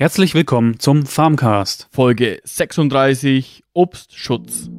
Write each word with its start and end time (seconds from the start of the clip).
Herzlich 0.00 0.32
willkommen 0.32 0.78
zum 0.78 1.06
Farmcast. 1.06 1.88
Folge 1.90 2.40
36 2.44 3.64
Obstschutz. 3.72 4.70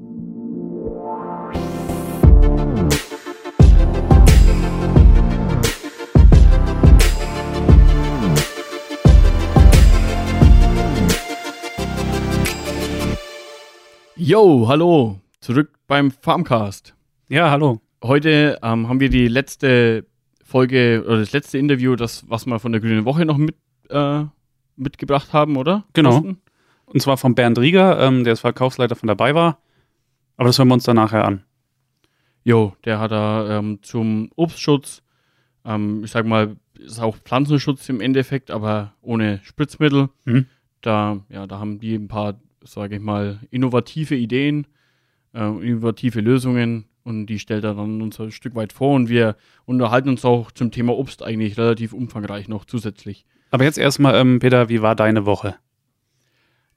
Yo, 14.15 14.69
hallo, 14.69 15.19
zurück 15.41 15.71
beim 15.87 16.11
Farmcast. 16.11 16.95
Ja, 17.27 17.51
hallo. 17.51 17.81
Heute 18.01 18.57
ähm, 18.63 18.87
haben 18.87 19.01
wir 19.01 19.09
die 19.09 19.27
letzte 19.27 20.05
Folge 20.45 21.03
oder 21.05 21.19
das 21.19 21.33
letzte 21.33 21.57
Interview, 21.57 21.97
das 21.97 22.23
was 22.29 22.45
wir 22.45 22.57
von 22.59 22.71
der 22.71 22.79
Grünen 22.79 23.03
Woche 23.03 23.25
noch 23.25 23.35
mit 23.35 23.57
äh, 23.89 24.23
mitgebracht 24.79 25.33
haben, 25.33 25.57
oder? 25.57 25.85
Genau. 25.93 26.11
Thorsten? 26.11 26.41
Und 26.85 27.01
zwar 27.01 27.17
von 27.17 27.35
Bernd 27.35 27.59
Rieger, 27.59 27.99
ähm, 27.99 28.23
der 28.23 28.31
als 28.31 28.39
Verkaufsleiter 28.39 28.95
von 28.95 29.07
dabei 29.07 29.35
war. 29.35 29.59
Aber 30.37 30.47
das 30.47 30.57
hören 30.57 30.69
wir 30.69 30.73
uns 30.75 30.83
dann 30.83 30.95
nachher 30.95 31.25
an. 31.25 31.43
Jo, 32.43 32.73
der 32.85 32.99
hat 32.99 33.11
da 33.11 33.59
ähm, 33.59 33.79
zum 33.83 34.31
Obstschutz, 34.35 35.03
ähm, 35.65 36.03
ich 36.03 36.11
sag 36.11 36.25
mal, 36.25 36.55
ist 36.79 36.99
auch 36.99 37.17
Pflanzenschutz 37.17 37.89
im 37.89 38.01
Endeffekt, 38.01 38.49
aber 38.49 38.93
ohne 39.01 39.39
Spritzmittel. 39.43 40.09
Mhm. 40.25 40.45
Da, 40.81 41.19
ja, 41.29 41.45
da 41.45 41.59
haben 41.59 41.79
die 41.79 41.93
ein 41.93 42.07
paar, 42.07 42.39
sage 42.63 42.95
ich 42.95 43.01
mal, 43.01 43.39
innovative 43.51 44.15
Ideen, 44.15 44.65
äh, 45.33 45.41
innovative 45.41 46.21
Lösungen 46.21 46.85
und 47.03 47.25
die 47.25 47.39
stellt 47.39 47.63
er 47.63 47.75
dann 47.75 48.01
uns 48.01 48.19
ein 48.19 48.31
Stück 48.31 48.55
weit 48.55 48.73
vor 48.73 48.95
und 48.95 49.09
wir 49.09 49.35
unterhalten 49.65 50.09
uns 50.09 50.23
auch 50.25 50.51
zum 50.51 50.71
Thema 50.71 50.97
Obst 50.97 51.21
eigentlich 51.21 51.57
relativ 51.57 51.93
umfangreich 51.93 52.47
noch 52.47 52.65
zusätzlich. 52.65 53.25
Aber 53.51 53.63
jetzt 53.63 53.77
erstmal, 53.77 54.15
ähm, 54.15 54.39
Peter, 54.39 54.69
wie 54.69 54.81
war 54.81 54.95
deine 54.95 55.25
Woche? 55.25 55.55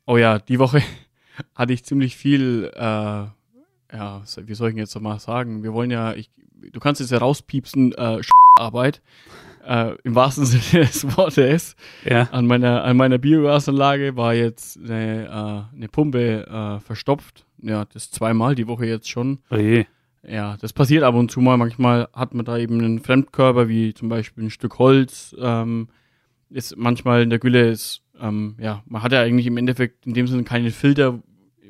Oh 0.06 0.16
ja, 0.16 0.38
die 0.38 0.58
Woche 0.58 0.82
hatte 1.54 1.72
ich 1.72 1.84
ziemlich 1.84 2.16
viel, 2.16 2.70
äh, 2.74 2.80
ja, 2.80 4.22
wie 4.44 4.54
soll 4.54 4.68
ich 4.68 4.74
denn 4.74 4.78
jetzt 4.78 4.94
noch 4.94 5.02
mal 5.02 5.18
sagen? 5.18 5.62
Wir 5.62 5.72
wollen 5.72 5.90
ja, 5.90 6.14
ich, 6.14 6.30
du 6.72 6.80
kannst 6.80 7.00
jetzt 7.00 7.10
ja 7.10 7.18
rauspiepsen, 7.18 7.92
äh, 7.92 8.20
Arbeit, 8.56 9.02
äh, 9.66 9.94
im 10.02 10.14
wahrsten 10.14 10.44
Sinne 10.46 10.84
des 10.84 11.16
Wortes. 11.16 11.76
Ja. 12.04 12.28
An 12.32 12.46
meiner, 12.46 12.84
an 12.84 12.96
meiner 12.96 13.18
Biogasanlage 13.18 14.16
war 14.16 14.34
jetzt 14.34 14.78
eine, 14.78 15.26
äh, 15.72 15.76
eine 15.76 15.88
Pumpe 15.88 16.46
äh, 16.46 16.80
verstopft. 16.80 17.46
Ja, 17.62 17.84
das 17.84 18.10
zweimal 18.10 18.54
die 18.54 18.66
Woche 18.66 18.86
jetzt 18.86 19.08
schon. 19.08 19.38
Oh 19.50 19.56
je. 19.56 19.86
Ja, 20.24 20.56
das 20.60 20.72
passiert 20.72 21.02
ab 21.02 21.14
und 21.14 21.30
zu 21.30 21.40
mal. 21.40 21.56
Manchmal 21.56 22.08
hat 22.12 22.34
man 22.34 22.44
da 22.44 22.56
eben 22.56 22.78
einen 22.78 23.00
Fremdkörper, 23.00 23.68
wie 23.68 23.92
zum 23.92 24.08
Beispiel 24.08 24.44
ein 24.44 24.50
Stück 24.50 24.78
Holz. 24.78 25.34
Ähm, 25.38 25.88
ist 26.52 26.76
manchmal 26.76 27.22
in 27.22 27.30
der 27.30 27.38
Gülle 27.38 27.70
ist, 27.70 28.02
ähm, 28.20 28.56
ja, 28.58 28.82
man 28.86 29.02
hat 29.02 29.12
ja 29.12 29.20
eigentlich 29.22 29.46
im 29.46 29.56
Endeffekt 29.56 30.06
in 30.06 30.14
dem 30.14 30.26
Sinne 30.26 30.44
keinen 30.44 30.70
Filter, 30.70 31.20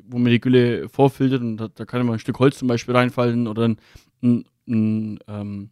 wo 0.07 0.17
man 0.17 0.31
die 0.31 0.41
Gülle 0.41 0.89
vorfiltert 0.89 1.41
und 1.41 1.57
da, 1.57 1.67
da 1.73 1.85
kann 1.85 2.01
immer 2.01 2.13
ein 2.13 2.19
Stück 2.19 2.39
Holz 2.39 2.57
zum 2.57 2.67
Beispiel 2.67 2.95
reinfallen 2.95 3.47
oder 3.47 3.63
ein, 3.69 3.77
ein, 4.21 4.45
ein, 4.67 5.19
ähm, 5.27 5.69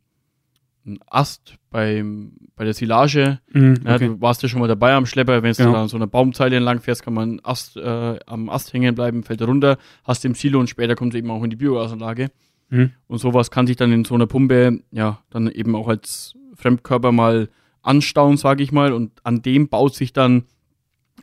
ein 0.85 0.99
Ast 1.07 1.57
beim, 1.69 2.33
bei 2.55 2.63
der 2.63 2.73
Silage. 2.73 3.39
Ja, 3.85 3.95
okay. 3.95 4.07
du 4.07 4.21
warst 4.21 4.41
ja 4.41 4.49
schon 4.49 4.61
mal 4.61 4.67
dabei 4.67 4.93
am 4.95 5.05
Schlepper, 5.05 5.43
wenn 5.43 5.51
du 5.51 5.57
Genau. 5.57 5.73
da 5.73 5.81
an 5.83 5.89
so 5.89 5.97
einer 5.97 6.07
Baumzeile 6.07 6.55
entlang 6.55 6.79
fährst, 6.79 7.03
kann 7.03 7.13
man 7.13 7.39
Ast, 7.43 7.77
äh, 7.77 8.19
am 8.25 8.49
Ast 8.49 8.73
hängen 8.73 8.95
bleiben, 8.95 9.23
fällt 9.23 9.41
er 9.41 9.47
runter, 9.47 9.77
hast 10.03 10.25
im 10.25 10.33
Silo 10.33 10.59
und 10.59 10.69
später 10.69 10.95
kommt 10.95 11.13
er 11.13 11.19
eben 11.19 11.29
auch 11.29 11.43
in 11.43 11.51
die 11.51 11.55
Biogasanlage. 11.55 12.31
Mhm. 12.69 12.91
Und 13.07 13.19
sowas 13.19 13.51
kann 13.51 13.67
sich 13.67 13.75
dann 13.75 13.91
in 13.91 14.05
so 14.05 14.15
einer 14.15 14.25
Pumpe, 14.25 14.79
ja, 14.91 15.19
dann 15.29 15.51
eben 15.51 15.75
auch 15.75 15.87
als 15.87 16.33
Fremdkörper 16.55 17.11
mal 17.11 17.49
anstauen, 17.81 18.37
sage 18.37 18.63
ich 18.63 18.71
mal, 18.71 18.93
und 18.93 19.11
an 19.23 19.41
dem 19.41 19.67
baut 19.69 19.95
sich 19.95 20.13
dann 20.13 20.43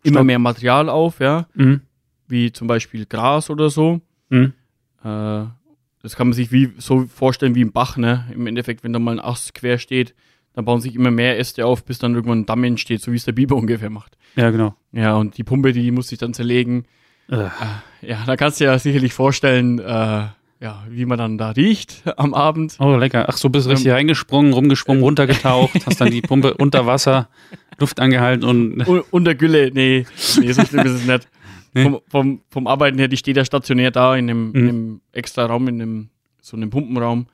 immer 0.02 0.18
Stopp. 0.18 0.26
mehr 0.26 0.38
Material 0.38 0.88
auf, 0.88 1.20
ja, 1.20 1.46
Mhm. 1.54 1.80
wie 2.26 2.52
zum 2.52 2.66
Beispiel 2.68 3.06
Gras 3.06 3.50
oder 3.50 3.70
so. 3.70 4.00
Mhm. 4.28 4.52
Äh, 5.04 5.44
das 6.02 6.14
kann 6.16 6.28
man 6.28 6.32
sich 6.34 6.52
wie 6.52 6.72
so 6.78 7.06
vorstellen 7.06 7.54
wie 7.54 7.64
ein 7.64 7.72
Bach, 7.72 7.96
ne? 7.96 8.26
Im 8.32 8.46
Endeffekt, 8.46 8.84
wenn 8.84 8.92
da 8.92 8.98
mal 8.98 9.12
ein 9.12 9.20
Ast 9.24 9.54
quer 9.54 9.78
steht, 9.78 10.14
dann 10.54 10.64
bauen 10.64 10.80
sich 10.80 10.94
immer 10.94 11.10
mehr 11.10 11.38
Äste 11.38 11.66
auf, 11.66 11.84
bis 11.84 11.98
dann 11.98 12.14
irgendwann 12.14 12.40
ein 12.40 12.46
Damm 12.46 12.64
entsteht, 12.64 13.00
so 13.02 13.12
wie 13.12 13.16
es 13.16 13.24
der 13.24 13.32
Biber 13.32 13.56
ungefähr 13.56 13.90
macht. 13.90 14.16
Ja, 14.36 14.50
genau. 14.50 14.74
Ja, 14.92 15.16
und 15.16 15.36
die 15.38 15.44
Pumpe, 15.44 15.72
die 15.72 15.90
muss 15.90 16.08
sich 16.08 16.18
dann 16.18 16.34
zerlegen. 16.34 16.84
Äh, 17.28 17.48
Ja, 18.00 18.24
da 18.26 18.36
kannst 18.36 18.60
du 18.60 18.64
ja 18.64 18.78
sicherlich 18.78 19.12
vorstellen, 19.12 19.78
äh, 19.80 20.26
ja, 20.60 20.82
wie 20.88 21.04
man 21.06 21.18
dann 21.18 21.38
da 21.38 21.50
riecht 21.50 22.02
am 22.16 22.34
Abend. 22.34 22.76
Oh, 22.80 22.96
lecker. 22.96 23.26
Ach, 23.28 23.36
so 23.36 23.48
bist 23.48 23.66
du 23.66 23.70
richtig 23.70 23.86
Ähm, 23.88 23.92
reingesprungen, 23.94 24.52
rumgesprungen, 24.52 25.02
runtergetaucht, 25.02 25.86
hast 25.86 26.00
dann 26.00 26.10
die 26.10 26.20
Pumpe 26.22 26.54
unter 26.58 26.86
Wasser, 26.86 27.28
Luft 27.78 28.00
angehalten 28.00 28.44
und. 28.44 28.86
U 28.88 29.02
unter 29.10 29.34
Gülle, 29.34 29.70
nee, 29.72 30.04
nee, 30.40 30.52
so 30.52 30.64
schlimm 30.64 30.86
ist 30.86 30.92
es 30.92 31.06
nicht. 31.06 31.28
Nee. 31.74 31.82
Vom, 31.84 32.00
vom, 32.08 32.40
vom 32.50 32.66
Arbeiten 32.66 32.98
her, 32.98 33.08
die 33.08 33.16
steht 33.18 33.36
ja 33.36 33.44
stationär 33.44 33.90
da 33.90 34.16
in 34.16 34.28
einem, 34.30 34.52
in 34.54 34.62
Mhm. 34.62 34.68
einem 34.68 35.00
extra 35.12 35.46
Raum, 35.46 35.68
in 35.68 35.80
einem, 35.82 36.08
so 36.40 36.56
einem 36.56 36.70
Pumpenraum. 36.70 37.26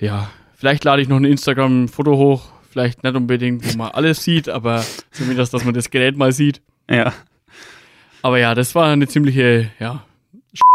Ja, 0.00 0.30
vielleicht 0.54 0.84
lade 0.84 1.02
ich 1.02 1.08
noch 1.08 1.16
ein 1.16 1.24
Instagram-Foto 1.24 2.16
hoch, 2.16 2.48
vielleicht 2.70 3.02
nicht 3.02 3.14
unbedingt, 3.16 3.64
wo 3.70 3.76
man 3.76 3.90
alles 3.90 4.22
sieht, 4.24 4.48
aber 4.48 4.84
zumindest, 5.10 5.52
dass 5.52 5.64
man 5.64 5.74
das 5.74 5.90
Gerät 5.90 6.16
mal 6.16 6.32
sieht. 6.32 6.62
Ja. 6.88 7.12
Aber 8.22 8.38
ja, 8.38 8.54
das 8.54 8.74
war 8.74 8.90
eine 8.92 9.06
ziemliche, 9.08 9.70
ja, 9.78 10.04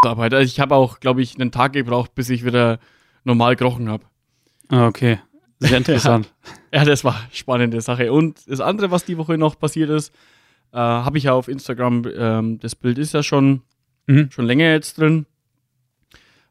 Arbeit. 0.01 0.33
Also 0.33 0.45
ich 0.45 0.59
habe 0.59 0.75
auch, 0.75 0.99
glaube 0.99 1.21
ich, 1.21 1.39
einen 1.39 1.51
Tag 1.51 1.73
gebraucht, 1.73 2.13
bis 2.15 2.29
ich 2.29 2.43
wieder 2.45 2.79
normal 3.23 3.55
gerochen 3.55 3.89
habe. 3.89 4.05
Ah, 4.69 4.87
okay. 4.87 5.19
Sehr 5.59 5.77
interessant. 5.77 6.33
Ja, 6.73 6.83
das 6.85 7.03
war 7.03 7.15
eine 7.15 7.27
spannende 7.31 7.81
Sache. 7.81 8.11
Und 8.11 8.39
das 8.49 8.59
andere, 8.59 8.91
was 8.91 9.05
die 9.05 9.17
Woche 9.17 9.37
noch 9.37 9.57
passiert 9.57 9.89
ist, 9.89 10.13
äh, 10.73 10.77
habe 10.77 11.17
ich 11.17 11.25
ja 11.25 11.33
auf 11.33 11.47
Instagram, 11.47 12.03
ähm, 12.15 12.59
das 12.59 12.75
Bild 12.75 12.97
ist 12.97 13.13
ja 13.13 13.23
schon, 13.23 13.61
Mhm. 14.07 14.29
schon 14.31 14.45
länger 14.45 14.69
jetzt 14.71 14.97
drin. 14.97 15.25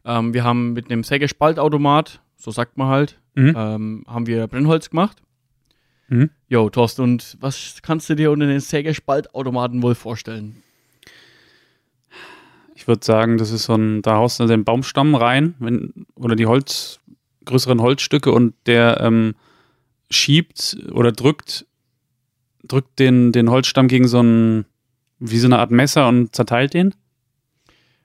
Ähm, 0.05 0.33
wir 0.33 0.43
haben 0.45 0.73
mit 0.73 0.91
einem 0.91 1.05
Sägespaltautomat, 1.05 2.21
so 2.37 2.51
sagt 2.51 2.77
man 2.79 2.89
halt, 2.89 3.21
Mhm. 3.35 3.55
ähm, 3.57 4.05
haben 4.07 4.27
wir 4.27 4.47
Brennholz 4.47 4.91
gemacht. 4.91 5.23
Mhm. 6.09 6.31
Jo, 6.49 6.69
Thorsten, 6.71 7.03
und 7.03 7.37
was 7.41 7.81
kannst 7.83 8.09
du 8.11 8.15
dir 8.15 8.31
unter 8.31 8.47
den 8.47 8.61
Sägespaltautomaten 8.61 9.83
wohl 9.83 9.95
vorstellen? 9.95 10.63
Ich 12.83 12.89
würde 12.89 13.05
sagen, 13.05 13.39
das 13.39 13.53
ist 13.53 13.63
so 13.63 13.77
ein, 13.77 14.03
da 14.03 14.17
haust 14.17 14.41
du 14.41 14.47
den 14.47 14.65
Baumstamm 14.65 15.15
rein, 15.15 15.55
wenn, 15.61 16.05
oder 16.17 16.35
die 16.35 16.47
Holz, 16.47 16.99
größeren 17.45 17.81
Holzstücke 17.81 18.33
und 18.33 18.55
der 18.67 19.01
ähm, 19.01 19.37
schiebt 20.11 20.77
oder 20.91 21.13
drückt, 21.13 21.65
drückt 22.65 22.99
den, 22.99 23.31
den 23.31 23.51
Holzstamm 23.51 23.87
gegen 23.87 24.09
so 24.09 24.21
ein, 24.21 24.65
wie 25.21 25.39
so 25.39 25.47
eine 25.47 25.61
Art 25.61 25.71
Messer 25.71 26.09
und 26.09 26.35
zerteilt 26.35 26.75
den. 26.75 26.93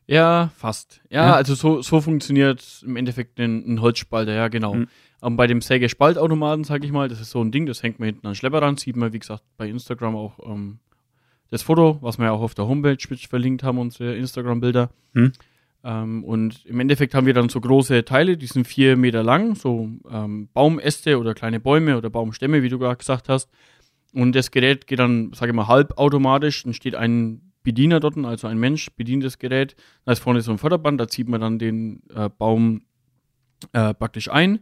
Ja, 0.06 0.52
fast. 0.56 1.02
Ja, 1.10 1.26
Ja? 1.26 1.34
also 1.34 1.56
so, 1.56 1.82
so 1.82 2.00
funktioniert 2.00 2.84
im 2.86 2.98
Endeffekt 2.98 3.40
ein, 3.40 3.64
ein 3.68 3.82
Holzspalter, 3.82 4.34
ja, 4.36 4.48
genau. 4.48 4.76
Mhm. 4.76 4.88
Aber 5.22 5.38
bei 5.38 5.48
dem 5.48 5.62
Sägespaltautomaten, 5.62 6.66
sag 6.66 6.84
ich 6.84 6.92
mal, 6.92 7.08
das 7.08 7.20
ist 7.20 7.32
so 7.32 7.44
ein 7.44 7.52
Ding, 7.52 7.66
das 7.66 7.82
hängt 7.82 7.98
man 7.98 8.06
hinten 8.06 8.28
an 8.28 8.34
den 8.34 8.36
Schlepper 8.36 8.62
ran, 8.62 8.78
sieht 8.78 8.96
man, 8.96 9.12
wie 9.12 9.18
gesagt, 9.18 9.42
bei 9.58 9.68
Instagram 9.68 10.16
auch 10.16 10.38
ähm, 10.48 10.78
das 11.50 11.64
Foto, 11.64 11.98
was 12.02 12.18
wir 12.18 12.26
ja 12.26 12.32
auch 12.32 12.42
auf 12.42 12.56
der 12.56 12.68
Homepage 12.68 12.98
verlinkt 13.30 13.64
haben, 13.64 13.78
unsere 13.78 14.16
Instagram-Bilder. 14.16 14.90
Mhm. 15.14 15.32
Ähm, 15.84 16.24
und 16.24 16.66
im 16.66 16.80
Endeffekt 16.80 17.14
haben 17.14 17.26
wir 17.26 17.34
dann 17.34 17.50
so 17.50 17.62
große 17.62 18.04
Teile, 18.06 18.38
die 18.38 18.48
sind 18.48 18.68
vier 18.68 18.98
Meter 18.98 19.24
lang, 19.24 19.56
so 19.56 19.90
ähm, 20.10 20.50
Baumäste 20.54 21.20
oder 21.20 21.34
kleine 21.34 21.60
Bäume 21.60 21.98
oder 21.98 22.10
Baumstämme, 22.10 22.64
wie 22.64 22.70
du 22.70 22.80
gerade 22.80 22.98
gesagt 22.98 23.30
hast. 23.30 23.50
Und 24.14 24.36
das 24.36 24.52
Gerät 24.52 24.88
geht 24.88 25.00
dann, 25.00 25.32
sage 25.34 25.52
ich 25.52 25.56
mal, 25.56 25.68
halbautomatisch. 25.68 26.64
Dann 26.64 26.74
steht 26.74 26.96
ein 26.96 27.52
Bediener 27.64 28.00
dort, 28.00 28.18
also 28.18 28.48
ein 28.48 28.58
Mensch 28.58 28.90
bedient 28.96 29.24
das 29.24 29.38
Gerät. 29.38 29.76
Da 30.06 30.14
ist 30.14 30.20
vorne 30.20 30.42
so 30.42 30.52
ein 30.52 30.58
Förderband, 30.58 31.00
da 31.00 31.08
zieht 31.08 31.28
man 31.28 31.42
dann 31.42 31.60
den 31.60 32.02
äh, 32.16 32.30
Baum 32.30 32.84
äh, 33.74 33.94
praktisch 33.94 34.30
ein 34.32 34.60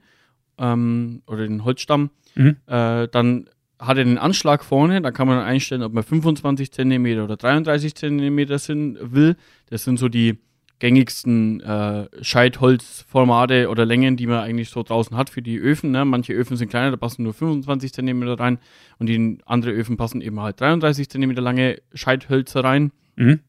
ähm, 0.57 1.22
oder 1.28 1.47
den 1.47 1.63
Holzstamm. 1.63 2.09
Mhm. 2.35 2.57
Äh, 2.66 3.07
dann 3.07 3.50
hat 3.80 3.97
er 3.97 4.02
einen 4.02 4.18
Anschlag 4.18 4.63
vorne, 4.63 5.02
da 5.02 5.12
kann 5.12 5.28
man 5.28 5.40
einstellen, 5.40 5.84
ob 5.84 5.94
man 5.94 6.03
25 6.03 6.72
cm 6.72 7.06
oder 7.24 7.36
33 7.36 7.95
cm 7.95 8.57
sind, 8.57 8.98
will. 9.01 9.36
Das 9.69 9.83
sind 9.83 9.98
so 9.98 10.07
die 10.07 10.38
gängigsten 10.80 11.62
äh, 11.62 12.07
Scheitholzformate 12.22 13.69
oder 13.69 13.86
Längen, 13.86 14.18
die 14.18 14.27
man 14.27 14.39
eigentlich 14.39 14.69
so 14.69 14.83
draußen 14.83 15.16
hat 15.16 15.30
für 15.30 15.42
die 15.42 15.57
Öfen. 15.57 15.92
Ne? 15.92 16.04
Manche 16.06 16.33
Öfen 16.33 16.57
sind 16.57 16.69
kleiner, 16.69 16.92
da 16.92 16.98
passen 16.98 17.24
nur 17.24 17.33
25 17.33 17.94
cm 17.94 18.24
rein 18.24 18.60
und 19.00 19.07
die 19.07 19.38
andere 19.45 19.72
Öfen 19.72 19.98
passen 19.98 20.21
eben 20.21 20.39
halt 20.39 20.60
33 20.60 21.10
cm 21.10 21.31
lange 21.31 21.81
Scheithölzer 21.94 22.63
rein. 22.63 22.92
Mhm. 23.16 23.39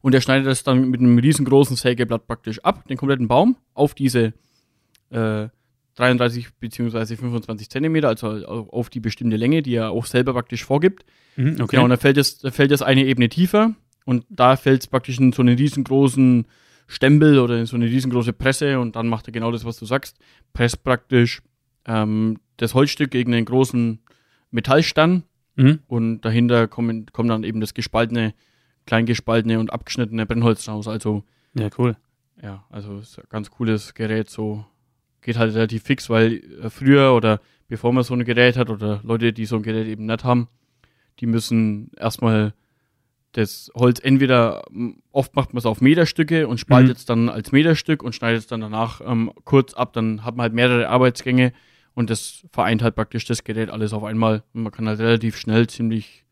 Und 0.00 0.14
er 0.14 0.20
schneidet 0.20 0.46
das 0.46 0.62
dann 0.62 0.88
mit 0.88 1.00
einem 1.00 1.18
riesengroßen 1.18 1.76
Sägeblatt 1.76 2.26
praktisch 2.26 2.64
ab, 2.64 2.86
den 2.88 2.96
kompletten 2.96 3.28
Baum, 3.28 3.56
auf 3.74 3.94
diese 3.94 4.32
äh, 5.10 5.48
33 5.98 6.54
bzw. 6.54 7.16
25 7.16 7.70
Zentimeter, 7.70 8.08
also 8.08 8.28
auf 8.28 8.90
die 8.90 9.00
bestimmte 9.00 9.36
Länge, 9.36 9.62
die 9.62 9.74
er 9.74 9.90
auch 9.90 10.06
selber 10.06 10.32
praktisch 10.32 10.64
vorgibt. 10.64 11.04
Mhm, 11.36 11.56
okay. 11.60 11.66
Genau, 11.70 11.84
und 11.84 11.90
dann 11.90 11.98
fällt 11.98 12.16
es, 12.16 12.38
da 12.38 12.50
fällt 12.50 12.72
es 12.72 12.82
eine 12.82 13.04
Ebene 13.04 13.28
tiefer 13.28 13.74
und 14.04 14.24
da 14.28 14.56
fällt 14.56 14.82
es 14.82 14.86
praktisch 14.86 15.18
in 15.18 15.32
so 15.32 15.42
einen 15.42 15.56
riesengroßen 15.56 16.46
Stempel 16.86 17.38
oder 17.38 17.58
in 17.58 17.66
so 17.66 17.76
eine 17.76 17.86
riesengroße 17.86 18.32
Presse 18.32 18.80
und 18.80 18.96
dann 18.96 19.08
macht 19.08 19.28
er 19.28 19.32
genau 19.32 19.52
das, 19.52 19.64
was 19.64 19.78
du 19.78 19.84
sagst. 19.84 20.16
Presst 20.52 20.82
praktisch 20.84 21.42
ähm, 21.86 22.38
das 22.56 22.74
Holzstück 22.74 23.10
gegen 23.10 23.34
einen 23.34 23.44
großen 23.44 24.00
Metallstern 24.50 25.24
Mhm. 25.58 25.80
Und 25.88 26.20
dahinter 26.20 26.68
kommen, 26.68 27.06
kommt 27.12 27.30
dann 27.30 27.42
eben 27.42 27.60
das 27.60 27.74
gespaltene, 27.74 28.32
kleingespaltene 28.86 29.58
und 29.58 29.72
abgeschnittene 29.72 30.24
Brennholz 30.24 30.68
raus. 30.68 30.86
Also 30.86 31.24
ja, 31.54 31.68
cool. 31.76 31.96
Ja, 32.40 32.64
also 32.70 32.98
ist 32.98 33.18
ein 33.18 33.24
ganz 33.28 33.50
cooles 33.50 33.92
Gerät. 33.94 34.30
So 34.30 34.64
geht 35.22 35.36
halt 35.36 35.54
relativ 35.54 35.82
fix, 35.82 36.08
weil 36.10 36.42
äh, 36.62 36.70
früher 36.70 37.14
oder 37.14 37.40
bevor 37.68 37.92
man 37.92 38.04
so 38.04 38.14
ein 38.14 38.24
Gerät 38.24 38.56
hat 38.56 38.70
oder 38.70 39.00
Leute, 39.02 39.32
die 39.32 39.46
so 39.46 39.56
ein 39.56 39.62
Gerät 39.62 39.86
eben 39.86 40.06
nicht 40.06 40.24
haben, 40.24 40.48
die 41.20 41.26
müssen 41.26 41.90
erstmal 41.96 42.54
das 43.32 43.70
Holz 43.74 44.00
entweder, 44.02 44.64
oft 45.12 45.36
macht 45.36 45.52
man 45.52 45.58
es 45.58 45.66
auf 45.66 45.80
Meterstücke 45.80 46.48
und 46.48 46.58
spaltet 46.58 46.96
es 46.96 47.04
mhm. 47.04 47.08
dann 47.08 47.28
als 47.28 47.52
Meterstück 47.52 48.02
und 48.02 48.14
schneidet 48.14 48.40
es 48.40 48.46
dann 48.46 48.60
danach 48.60 49.00
ähm, 49.04 49.32
kurz 49.44 49.74
ab. 49.74 49.92
Dann 49.92 50.24
hat 50.24 50.36
man 50.36 50.44
halt 50.44 50.54
mehrere 50.54 50.88
Arbeitsgänge 50.88 51.52
und 51.94 52.10
das 52.10 52.46
vereint 52.52 52.82
halt 52.82 52.94
praktisch 52.94 53.26
das 53.26 53.44
Gerät 53.44 53.70
alles 53.70 53.92
auf 53.92 54.04
einmal. 54.04 54.42
Und 54.54 54.62
man 54.62 54.72
kann 54.72 54.88
halt 54.88 55.00
relativ 55.00 55.36
schnell 55.36 55.66
ziemlich 55.66 56.24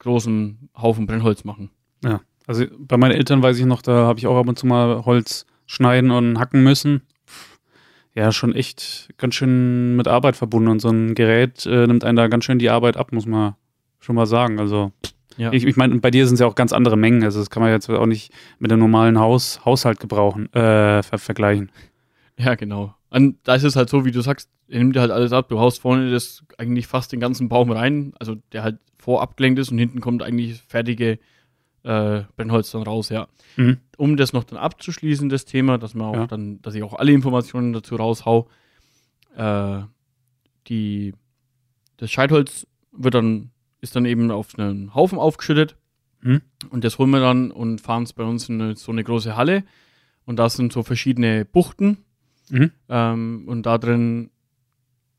großen 0.00 0.70
Haufen 0.76 1.06
Brennholz 1.06 1.44
machen. 1.44 1.70
Ja, 2.02 2.20
also 2.46 2.64
bei 2.78 2.96
meinen 2.96 3.12
Eltern 3.12 3.42
weiß 3.42 3.58
ich 3.58 3.66
noch, 3.66 3.82
da 3.82 4.06
habe 4.06 4.18
ich 4.18 4.26
auch 4.26 4.38
ab 4.38 4.48
und 4.48 4.58
zu 4.58 4.66
mal 4.66 5.04
Holz 5.04 5.46
schneiden 5.66 6.10
und 6.10 6.38
hacken 6.38 6.62
müssen. 6.62 7.02
Ja, 8.18 8.32
schon 8.32 8.52
echt 8.52 9.10
ganz 9.16 9.36
schön 9.36 9.94
mit 9.94 10.08
Arbeit 10.08 10.34
verbunden 10.34 10.70
und 10.70 10.80
so 10.80 10.88
ein 10.88 11.14
Gerät 11.14 11.64
äh, 11.66 11.86
nimmt 11.86 12.02
einen 12.02 12.16
da 12.16 12.26
ganz 12.26 12.44
schön 12.44 12.58
die 12.58 12.68
Arbeit 12.68 12.96
ab, 12.96 13.12
muss 13.12 13.26
man 13.26 13.54
schon 14.00 14.16
mal 14.16 14.26
sagen. 14.26 14.58
Also 14.58 14.90
ja. 15.36 15.52
Ich, 15.52 15.64
ich 15.64 15.76
meine, 15.76 15.94
bei 16.00 16.10
dir 16.10 16.26
sind 16.26 16.34
es 16.34 16.40
ja 16.40 16.48
auch 16.48 16.56
ganz 16.56 16.72
andere 16.72 16.96
Mengen. 16.96 17.22
Also 17.22 17.38
das 17.38 17.48
kann 17.48 17.62
man 17.62 17.70
jetzt 17.70 17.88
auch 17.88 18.06
nicht 18.06 18.32
mit 18.58 18.72
einem 18.72 18.80
normalen 18.80 19.20
Haus, 19.20 19.64
Haushalt 19.64 20.00
gebrauchen, 20.00 20.52
äh, 20.52 21.00
ver 21.04 21.18
vergleichen. 21.18 21.70
Ja, 22.36 22.56
genau. 22.56 22.92
Und 23.08 23.36
da 23.44 23.54
ist 23.54 23.62
es 23.62 23.76
halt 23.76 23.88
so, 23.88 24.04
wie 24.04 24.10
du 24.10 24.20
sagst, 24.20 24.50
er 24.66 24.80
nimmt 24.80 24.96
dir 24.96 25.00
halt 25.00 25.12
alles 25.12 25.32
ab. 25.32 25.48
Du 25.48 25.60
haust 25.60 25.80
vorne 25.80 26.10
das 26.10 26.42
eigentlich 26.58 26.88
fast 26.88 27.12
den 27.12 27.20
ganzen 27.20 27.48
Baum 27.48 27.70
rein, 27.70 28.14
also 28.18 28.34
der 28.50 28.64
halt 28.64 28.80
vorabgelenkt 28.98 29.60
ist 29.60 29.70
und 29.70 29.78
hinten 29.78 30.00
kommt 30.00 30.24
eigentlich 30.24 30.60
fertige 30.66 31.20
äh, 31.84 32.22
Brennholz 32.36 32.70
dann 32.70 32.82
raus, 32.82 33.08
ja. 33.08 33.28
Mhm. 33.56 33.78
Um 33.96 34.16
das 34.16 34.32
noch 34.32 34.44
dann 34.44 34.58
abzuschließen, 34.58 35.28
das 35.28 35.44
Thema, 35.44 35.78
dass 35.78 35.94
man 35.94 36.08
auch 36.08 36.14
ja. 36.14 36.26
dann, 36.26 36.60
dass 36.62 36.74
ich 36.74 36.82
auch 36.82 36.94
alle 36.94 37.12
Informationen 37.12 37.72
dazu 37.72 37.96
raushau, 37.96 38.48
äh, 39.36 39.80
die, 40.68 41.14
das 41.96 42.10
Scheitholz 42.10 42.66
wird 42.92 43.14
dann 43.14 43.50
ist 43.80 43.96
dann 43.96 44.04
eben 44.04 44.30
auf 44.30 44.58
einen 44.58 44.94
Haufen 44.94 45.18
aufgeschüttet. 45.18 45.76
Mhm. 46.20 46.42
Und 46.70 46.84
das 46.84 46.98
holen 46.98 47.10
wir 47.10 47.20
dann 47.20 47.50
und 47.50 47.80
fahren 47.80 48.02
es 48.02 48.12
bei 48.12 48.24
uns 48.24 48.48
in 48.48 48.60
eine, 48.60 48.76
so 48.76 48.92
eine 48.92 49.04
große 49.04 49.36
Halle. 49.36 49.64
Und 50.24 50.38
da 50.38 50.48
sind 50.48 50.72
so 50.72 50.82
verschiedene 50.82 51.44
Buchten. 51.44 51.98
Mhm. 52.50 52.72
Ähm, 52.88 53.44
und 53.46 53.66
da 53.66 53.78
drin 53.78 54.30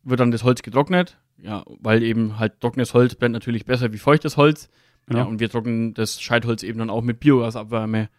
wird 0.04 0.20
dann 0.20 0.32
das 0.32 0.44
Holz 0.44 0.62
getrocknet. 0.62 1.18
Ja, 1.42 1.64
weil 1.68 2.04
eben 2.04 2.38
halt 2.38 2.60
trockenes 2.60 2.94
Holz 2.94 3.16
brennt 3.16 3.32
natürlich 3.32 3.66
besser 3.66 3.94
wie 3.94 3.98
feuchtes 3.98 4.36
Holz. 4.36 4.70
Ja. 5.10 5.20
ja 5.20 5.24
und 5.24 5.40
wir 5.40 5.50
trocknen 5.50 5.94
das 5.94 6.22
Scheitholz 6.22 6.64
eben 6.64 6.80
dann 6.80 6.90
auch 6.90 7.02
mit 7.02 7.20
Biogasabwärme, 7.20 8.10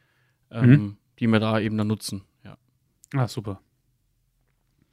ähm, 0.50 0.70
mhm. 0.70 0.96
die 1.18 1.26
wir 1.26 1.40
da 1.40 1.60
eben 1.60 1.76
dann 1.76 1.86
nutzen. 1.86 2.22
Ja. 2.44 2.56
Ah, 3.14 3.28
super. 3.28 3.60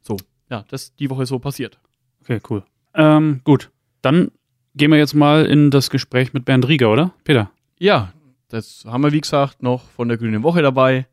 So, 0.00 0.16
ja, 0.50 0.64
das 0.68 0.84
ist 0.84 1.00
die 1.00 1.10
Woche 1.10 1.26
so 1.26 1.38
passiert. 1.38 1.78
Okay, 2.22 2.40
cool. 2.50 2.62
Ähm, 2.94 3.40
gut, 3.44 3.70
dann 4.02 4.30
gehen 4.74 4.90
wir 4.90 4.98
jetzt 4.98 5.14
mal 5.14 5.46
in 5.46 5.70
das 5.70 5.90
Gespräch 5.90 6.32
mit 6.32 6.44
Bernd 6.44 6.68
Rieger, 6.68 6.90
oder? 6.90 7.12
Peter? 7.24 7.50
Ja, 7.78 8.12
das 8.48 8.84
haben 8.86 9.02
wir, 9.02 9.12
wie 9.12 9.20
gesagt, 9.20 9.62
noch 9.62 9.88
von 9.90 10.08
der 10.08 10.16
Grünen 10.16 10.42
Woche 10.42 10.62
dabei 10.62 11.06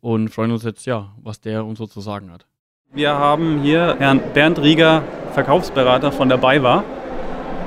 und 0.00 0.28
freuen 0.28 0.50
uns 0.50 0.64
jetzt, 0.64 0.86
ja, 0.86 1.14
was 1.22 1.40
der 1.40 1.64
uns 1.64 1.78
so 1.78 1.86
zu 1.86 2.00
sagen 2.00 2.30
hat. 2.30 2.46
Wir 2.92 3.14
haben 3.14 3.62
hier 3.62 3.96
Herrn 3.98 4.20
Bernd 4.34 4.60
Rieger, 4.60 5.02
Verkaufsberater 5.32 6.12
von 6.12 6.28
der 6.28 6.36
BayWa. 6.36 6.84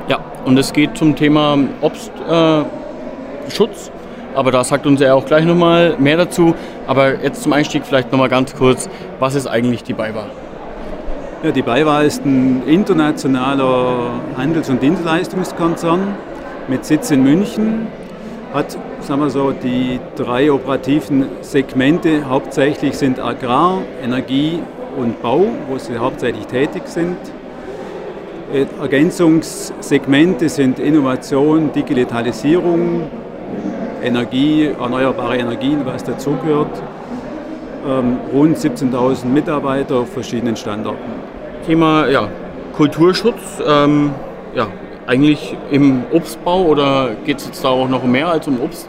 Ja, 0.07 0.19
und 0.45 0.57
es 0.57 0.71
geht 0.71 0.97
zum 0.97 1.15
Thema 1.15 1.57
Obstschutz, 1.81 3.87
äh, 3.87 4.37
aber 4.37 4.51
da 4.51 4.63
sagt 4.63 4.85
uns 4.85 5.01
er 5.01 5.15
auch 5.15 5.25
gleich 5.25 5.43
nochmal 5.43 5.95
mehr 5.99 6.15
dazu. 6.15 6.55
Aber 6.85 7.21
jetzt 7.21 7.43
zum 7.43 7.51
Einstieg 7.51 7.85
vielleicht 7.85 8.11
nochmal 8.11 8.29
ganz 8.29 8.55
kurz, 8.55 8.87
was 9.19 9.35
ist 9.35 9.47
eigentlich 9.47 9.83
die 9.83 9.93
BayWa? 9.93 10.27
Ja, 11.43 11.51
die 11.51 11.61
BayWa 11.61 12.03
ist 12.03 12.25
ein 12.25 12.63
internationaler 12.65 14.11
Handels- 14.37 14.69
und 14.69 14.81
Dienstleistungskonzern 14.81 16.15
mit 16.69 16.85
Sitz 16.85 17.11
in 17.11 17.23
München. 17.23 17.87
Hat, 18.53 18.77
sagen 19.01 19.21
wir 19.21 19.29
so, 19.29 19.51
die 19.51 19.99
drei 20.15 20.51
operativen 20.51 21.25
Segmente 21.41 22.29
hauptsächlich 22.29 22.97
sind 22.97 23.19
Agrar, 23.19 23.79
Energie 24.01 24.59
und 24.97 25.21
Bau, 25.21 25.47
wo 25.69 25.77
sie 25.77 25.97
hauptsächlich 25.97 26.47
tätig 26.47 26.83
sind. 26.85 27.17
Ergänzungssegmente 28.81 30.47
sind 30.47 30.79
Innovation, 30.79 31.71
Digitalisierung, 31.73 33.03
Energie, 34.01 34.69
erneuerbare 34.79 35.37
Energien, 35.37 35.85
was 35.85 36.03
dazugehört 36.03 36.81
ähm, 37.87 38.17
rund 38.33 38.57
17.000 38.57 39.25
Mitarbeiter 39.25 39.95
auf 39.95 40.13
verschiedenen 40.13 40.55
Standorten. 40.55 41.11
Thema 41.65 42.07
ja, 42.07 42.29
Kulturschutz, 42.73 43.61
ähm, 43.65 44.11
ja, 44.55 44.67
eigentlich 45.07 45.55
im 45.71 46.03
Obstbau 46.13 46.63
oder 46.63 47.11
geht 47.25 47.37
es 47.37 47.47
jetzt 47.47 47.63
da 47.63 47.69
auch 47.69 47.89
noch 47.89 48.03
mehr 48.03 48.29
als 48.29 48.47
um 48.47 48.61
Obst? 48.61 48.87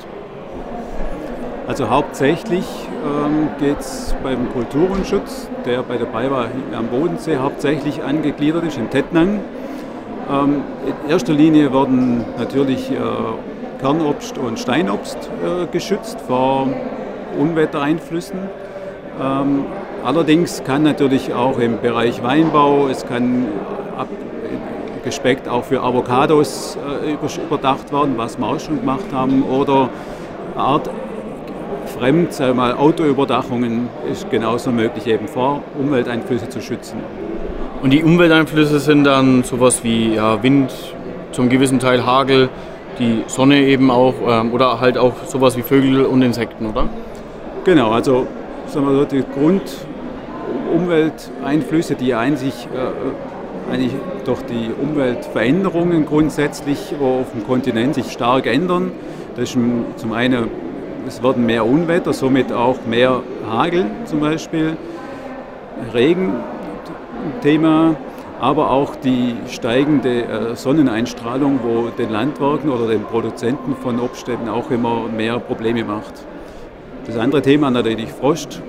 Also 1.66 1.90
hauptsächlich 1.90 2.64
ähm, 3.04 3.48
geht 3.58 3.80
es 3.80 4.14
beim 4.22 4.52
Kulturenschutz, 4.52 5.48
der 5.64 5.82
bei 5.82 5.96
der 5.96 6.06
BayWa 6.06 6.46
am 6.76 6.86
Bodensee 6.88 7.36
hauptsächlich 7.36 8.02
angegliedert 8.02 8.64
ist, 8.64 8.78
in 8.78 8.90
Tettnang. 8.90 9.40
Ähm, 10.30 10.62
in 10.86 11.10
erster 11.10 11.32
Linie 11.32 11.72
werden 11.72 12.24
natürlich 12.38 12.90
äh, 12.90 12.96
Kernobst 13.80 14.38
und 14.38 14.58
Steinobst 14.58 15.16
äh, 15.16 15.66
geschützt 15.70 16.20
vor 16.20 16.68
Unwettereinflüssen. 17.38 18.38
Ähm, 19.20 19.64
allerdings 20.04 20.62
kann 20.64 20.82
natürlich 20.82 21.32
auch 21.34 21.58
im 21.58 21.80
Bereich 21.80 22.22
Weinbau, 22.22 22.88
es 22.88 23.06
kann 23.06 23.46
ab, 23.96 24.08
gespeckt 25.04 25.48
auch 25.48 25.64
für 25.64 25.82
Avocados 25.82 26.76
äh, 27.06 27.12
überdacht 27.42 27.92
werden, 27.92 28.14
was 28.16 28.38
wir 28.38 28.46
auch 28.46 28.60
schon 28.60 28.80
gemacht 28.80 29.06
haben, 29.12 29.44
oder 29.44 29.88
Art 30.56 30.90
fremd, 31.98 32.32
sagen 32.32 32.50
wir 32.50 32.54
mal, 32.54 32.74
Autoüberdachungen 32.74 33.88
ist 34.10 34.30
genauso 34.30 34.70
möglich, 34.70 35.06
eben 35.06 35.26
vor 35.26 35.62
Umwelteinflüsse 35.78 36.48
zu 36.48 36.60
schützen. 36.60 36.98
Und 37.82 37.92
die 37.92 38.02
Umwelteinflüsse 38.02 38.78
sind 38.78 39.04
dann 39.04 39.42
sowas 39.42 39.84
wie 39.84 40.14
ja, 40.14 40.42
Wind, 40.42 40.72
zum 41.32 41.48
gewissen 41.48 41.78
Teil 41.78 42.04
Hagel, 42.06 42.48
die 42.98 43.24
Sonne 43.26 43.62
eben 43.62 43.90
auch 43.90 44.14
ähm, 44.26 44.52
oder 44.52 44.80
halt 44.80 44.98
auch 44.98 45.12
sowas 45.26 45.56
wie 45.56 45.62
Vögel 45.62 46.04
und 46.04 46.22
Insekten, 46.22 46.66
oder? 46.66 46.88
Genau, 47.64 47.90
also 47.90 48.26
sagen 48.66 48.86
wir 48.86 48.94
so, 48.94 49.04
die 49.04 49.22
Grundumwelteinflüsse, 50.68 51.94
die 51.94 52.14
einzig 52.14 52.68
äh, 52.74 53.72
eigentlich 53.72 53.92
durch 54.24 54.40
die 54.42 54.70
Umweltveränderungen 54.80 56.06
grundsätzlich 56.06 56.94
auf 57.00 57.32
dem 57.32 57.46
Kontinent 57.46 57.94
sich 57.94 58.10
stark 58.10 58.46
ändern. 58.46 58.92
Das 59.36 59.50
ist 59.50 59.58
zum 59.96 60.12
einen, 60.12 60.48
es 61.08 61.22
werden 61.22 61.46
mehr 61.46 61.66
Unwetter, 61.66 62.12
somit 62.12 62.52
auch 62.52 62.76
mehr 62.86 63.22
Hagel 63.50 63.86
zum 64.04 64.20
Beispiel, 64.20 64.76
Regen, 65.94 66.34
Thema, 67.42 67.96
aber 68.40 68.70
auch 68.70 68.94
die 68.94 69.34
steigende 69.48 70.22
äh, 70.22 70.54
Sonneneinstrahlung, 70.54 71.60
wo 71.62 71.88
den 71.88 72.10
Landwirten 72.10 72.70
oder 72.70 72.86
den 72.86 73.02
Produzenten 73.02 73.74
von 73.76 73.98
Obststätten 73.98 74.48
auch 74.48 74.70
immer 74.70 75.08
mehr 75.08 75.40
Probleme 75.40 75.82
macht. 75.82 76.12
Das 77.06 77.16
andere 77.16 77.42
Thema 77.42 77.70
natürlich 77.70 78.10
Frost. 78.12 78.62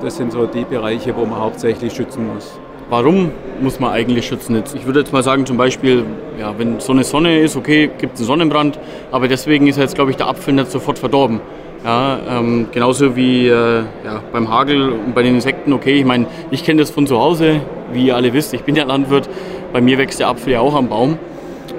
Das 0.00 0.16
sind 0.16 0.32
so 0.32 0.46
die 0.46 0.64
Bereiche, 0.64 1.14
wo 1.14 1.26
man 1.26 1.40
hauptsächlich 1.40 1.92
schützen 1.92 2.26
muss. 2.32 2.58
Warum 2.88 3.32
muss 3.60 3.78
man 3.78 3.92
eigentlich 3.92 4.26
schützen? 4.26 4.62
Ich 4.74 4.86
würde 4.86 5.00
jetzt 5.00 5.12
mal 5.12 5.22
sagen, 5.22 5.44
zum 5.44 5.56
Beispiel, 5.56 6.04
ja, 6.38 6.54
wenn 6.56 6.80
so 6.80 6.92
eine 6.92 7.04
Sonne 7.04 7.40
ist, 7.40 7.56
okay, 7.56 7.90
gibt 7.98 8.14
es 8.14 8.20
einen 8.20 8.26
Sonnenbrand, 8.26 8.78
aber 9.12 9.28
deswegen 9.28 9.66
ist 9.66 9.76
jetzt, 9.76 9.94
glaube 9.94 10.10
ich, 10.12 10.16
der 10.16 10.28
Apfel 10.28 10.54
nicht 10.54 10.70
sofort 10.70 10.98
verdorben. 10.98 11.40
Ja, 11.84 12.18
ähm, 12.28 12.66
genauso 12.72 13.16
wie 13.16 13.48
äh, 13.48 13.82
ja, 14.04 14.22
beim 14.32 14.50
Hagel 14.50 14.90
und 14.90 15.14
bei 15.14 15.22
den 15.22 15.36
Insekten, 15.36 15.72
okay, 15.72 15.98
ich 15.98 16.04
meine, 16.04 16.26
ich 16.50 16.62
kenne 16.62 16.82
das 16.82 16.90
von 16.90 17.06
zu 17.06 17.18
Hause, 17.18 17.62
wie 17.92 18.06
ihr 18.06 18.16
alle 18.16 18.32
wisst, 18.34 18.52
ich 18.52 18.62
bin 18.62 18.76
ja 18.76 18.84
Landwirt, 18.84 19.30
bei 19.72 19.80
mir 19.80 19.96
wächst 19.96 20.20
der 20.20 20.28
Apfel 20.28 20.52
ja 20.52 20.60
auch 20.60 20.74
am 20.74 20.88
Baum. 20.88 21.18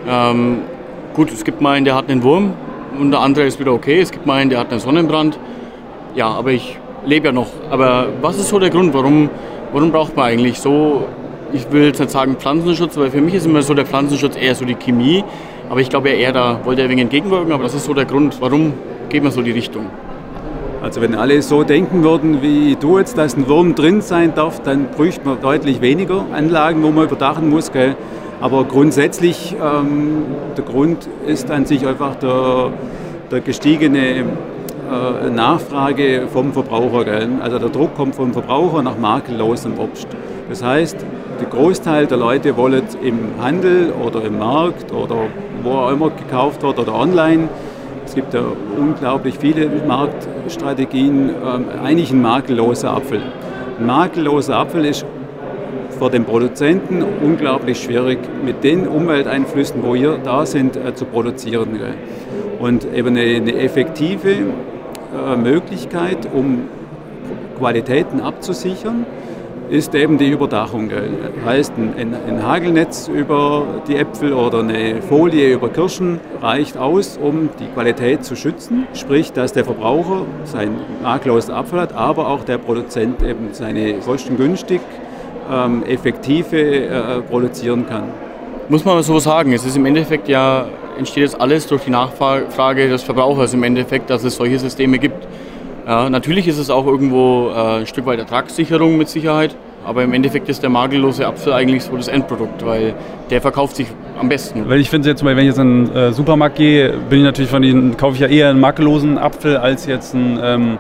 Ähm, 0.08 0.62
gut, 1.14 1.32
es 1.32 1.44
gibt 1.44 1.62
mal 1.62 1.74
einen, 1.74 1.86
der 1.86 1.94
hat 1.94 2.10
einen 2.10 2.24
Wurm 2.24 2.54
und 3.00 3.12
der 3.12 3.20
andere 3.20 3.46
ist 3.46 3.60
wieder 3.60 3.74
okay, 3.74 4.02
es 4.02 4.12
gibt 4.12 4.26
mal 4.26 4.42
einen, 4.42 4.50
der 4.50 4.60
hat 4.60 4.72
einen 4.72 4.80
Sonnenbrand 4.80 5.38
ja, 6.16 6.28
aber 6.30 6.52
ich 6.52 6.78
lebe 7.06 7.28
ja 7.28 7.32
noch. 7.32 7.48
Aber 7.70 8.08
was 8.22 8.38
ist 8.38 8.50
so 8.50 8.60
der 8.60 8.70
Grund, 8.70 8.94
warum, 8.94 9.30
warum 9.72 9.92
braucht 9.92 10.16
man 10.16 10.26
eigentlich 10.26 10.60
so, 10.60 11.06
ich 11.54 11.72
will 11.72 11.86
jetzt 11.86 12.00
nicht 12.00 12.12
sagen 12.12 12.36
Pflanzenschutz, 12.36 12.98
weil 12.98 13.12
für 13.12 13.22
mich 13.22 13.34
ist 13.34 13.46
immer 13.46 13.62
so 13.62 13.74
der 13.74 13.86
Pflanzenschutz 13.86 14.36
eher 14.36 14.56
so 14.56 14.66
die 14.66 14.76
Chemie. 14.76 15.24
Aber 15.70 15.80
ich 15.80 15.90
glaube, 15.90 16.10
er 16.10 16.34
da 16.34 16.60
wollte 16.66 16.82
er 16.82 16.90
wenig 16.90 17.04
entgegenwirken, 17.04 17.54
aber 17.54 17.64
das 17.64 17.74
ist 17.74 17.86
so 17.86 17.94
der 17.94 18.06
Grund, 18.06 18.42
warum 18.42 18.74
geht 19.12 19.24
man 19.24 19.32
so 19.32 19.42
die 19.42 19.52
Richtung. 19.52 19.88
Also 20.82 21.02
wenn 21.02 21.14
alle 21.16 21.42
so 21.42 21.64
denken 21.64 22.02
würden 22.02 22.42
wie 22.42 22.76
du 22.80 22.98
jetzt, 22.98 23.18
dass 23.18 23.36
ein 23.36 23.48
Wurm 23.48 23.76
drin 23.76 24.02
sein 24.02 24.34
darf, 24.34 24.62
dann 24.64 24.88
bräuchte 24.88 25.28
man 25.28 25.40
deutlich 25.42 25.82
weniger 25.82 26.26
Anlagen, 26.34 26.82
wo 26.82 26.90
man 26.90 27.06
überdachen 27.06 27.50
muss. 27.50 27.72
Gell? 27.72 27.96
Aber 28.40 28.64
grundsätzlich, 28.64 29.56
ähm, 29.62 30.24
der 30.58 30.64
Grund 30.64 31.08
ist 31.28 31.52
an 31.52 31.66
sich 31.66 31.86
einfach 31.86 32.16
der, 32.16 32.72
der 33.30 33.42
gestiegene 33.42 34.22
äh, 34.22 35.30
Nachfrage 35.30 36.24
vom 36.32 36.54
Verbraucher. 36.54 37.04
Gell? 37.04 37.30
Also 37.42 37.60
der 37.60 37.70
Druck 37.70 37.94
kommt 37.96 38.16
vom 38.16 38.34
Verbraucher 38.34 38.82
nach 38.82 38.98
makellosem 38.98 39.78
Obst. 39.78 40.08
Das 40.50 40.64
heißt, 40.64 40.98
der 41.40 41.48
Großteil 41.48 42.08
der 42.08 42.18
Leute 42.18 42.56
wollen 42.58 42.84
im 43.04 43.20
Handel 43.40 43.94
oder 44.04 44.24
im 44.24 44.40
Markt 44.40 44.92
oder 44.92 45.16
wo 45.64 45.72
auch 45.72 45.92
immer 45.92 46.10
gekauft 46.10 46.64
wird 46.64 46.80
oder 46.80 46.96
online. 46.96 47.50
Es 48.12 48.16
gibt 48.16 48.34
ja 48.34 48.44
unglaublich 48.78 49.38
viele 49.40 49.70
Marktstrategien. 49.88 51.30
Ähm, 51.30 51.66
eigentlich 51.82 52.12
ein 52.12 52.22
makelloser 52.22 52.92
Apfel. 52.92 53.22
Ein 53.80 53.86
makelloser 53.86 54.58
Apfel 54.58 54.84
ist 54.84 55.06
für 55.98 56.10
den 56.10 56.26
Produzenten 56.26 57.04
unglaublich 57.04 57.82
schwierig, 57.82 58.20
mit 58.44 58.66
den 58.66 58.86
Umwelteinflüssen, 58.86 59.82
wo 59.82 59.96
hier 59.96 60.20
da 60.22 60.46
sind, 60.46 60.76
äh, 60.76 60.94
zu 60.94 61.06
produzieren. 61.06 61.80
Und 62.60 62.86
eben 62.94 63.16
eine, 63.16 63.22
eine 63.22 63.56
effektive 63.56 64.32
äh, 64.32 65.38
Möglichkeit, 65.38 66.28
um 66.34 66.64
Qualitäten 67.60 68.20
abzusichern, 68.20 69.06
ist 69.72 69.96
eben 69.96 70.18
die 70.18 70.30
Überdachung. 70.30 70.92
Heißt, 71.46 71.72
ein, 71.78 72.14
ein, 72.28 72.46
Hagelnetz 72.46 73.08
über 73.08 73.82
die 73.88 73.96
Äpfel 73.96 74.34
oder 74.34 74.60
eine 74.60 75.02
Folie 75.02 75.54
über 75.54 75.70
Kirschen 75.70 76.20
reicht 76.42 76.78
aus, 76.78 77.18
um 77.18 77.50
die 77.58 77.68
Qualität 77.68 78.26
zu 78.26 78.36
schützen. 78.36 78.86
Sprich, 78.94 79.32
dass 79.32 79.54
der 79.54 79.64
Verbraucher 79.64 80.26
sein 80.44 80.76
makellosen 81.02 81.54
Apfel 81.54 81.80
hat, 81.80 81.94
aber 81.94 82.28
auch 82.28 82.44
der 82.44 82.58
Produzent 82.58 83.24
eben 83.24 83.54
seine 83.54 83.94
kostengünstig 84.00 84.82
ähm, 85.50 85.84
effektive 85.84 86.58
äh, 86.60 87.22
produzieren 87.22 87.88
kann. 87.88 88.04
Muss 88.68 88.84
man 88.84 89.02
so 89.04 89.20
sagen, 89.20 89.54
es 89.54 89.66
ist 89.66 89.78
im 89.78 89.86
Endeffekt 89.86 90.28
ja 90.28 90.66
entsteht 90.98 91.26
das 91.26 91.36
alles 91.36 91.68
durch 91.68 91.84
die 91.84 91.92
Nachfrage 91.92 92.90
des 92.90 93.04
Verbrauchers 93.04 93.54
im 93.54 93.64
Endeffekt, 93.64 94.10
dass 94.10 94.24
es 94.24 94.36
solche 94.36 94.60
Systeme 94.60 95.00
gibt. 95.00 95.28
Ja, 95.92 96.10
natürlich 96.10 96.48
ist 96.48 96.58
es 96.58 96.70
auch 96.70 96.88
irgendwo 96.88 97.50
äh, 97.50 97.80
ein 97.80 97.86
Stück 97.86 98.06
weit 98.06 98.18
Ertragssicherung 98.18 98.98
mit 98.98 99.10
Sicherheit, 99.10 99.58
aber 99.86 100.04
im 100.04 100.14
Endeffekt 100.14 100.48
ist 100.48 100.64
der 100.64 100.70
makellose 100.70 101.28
Apfel 101.28 101.52
eigentlich 101.52 101.84
so 101.84 101.98
das 101.98 102.08
Endprodukt, 102.08 102.66
weil 102.66 102.94
der 103.30 103.42
verkauft 103.42 103.76
sich 103.76 103.88
am 104.18 104.30
besten. 104.30 104.70
Weil 104.70 104.80
ich 104.80 104.90
finde 104.90 105.10
jetzt 105.10 105.22
mal, 105.22 105.36
wenn 105.36 105.44
ich 105.44 105.50
jetzt 105.50 105.60
in 105.60 105.88
den 105.88 105.94
äh, 105.94 106.14
Supermarkt 106.14 106.56
gehe, 106.56 106.94
bin 107.10 107.20
ich 107.20 107.26
natürlich 107.26 107.52
von 107.52 107.62
denen, 107.62 107.98
kaufe 107.98 108.14
ich 108.14 108.22
ja 108.22 108.28
eher 108.28 108.52
einen 108.52 108.62
makellosen 108.62 109.18
Apfel 109.18 109.58
als 109.58 109.86
jetzt 109.86 110.16
einen 110.16 110.40
ähm, 110.42 110.78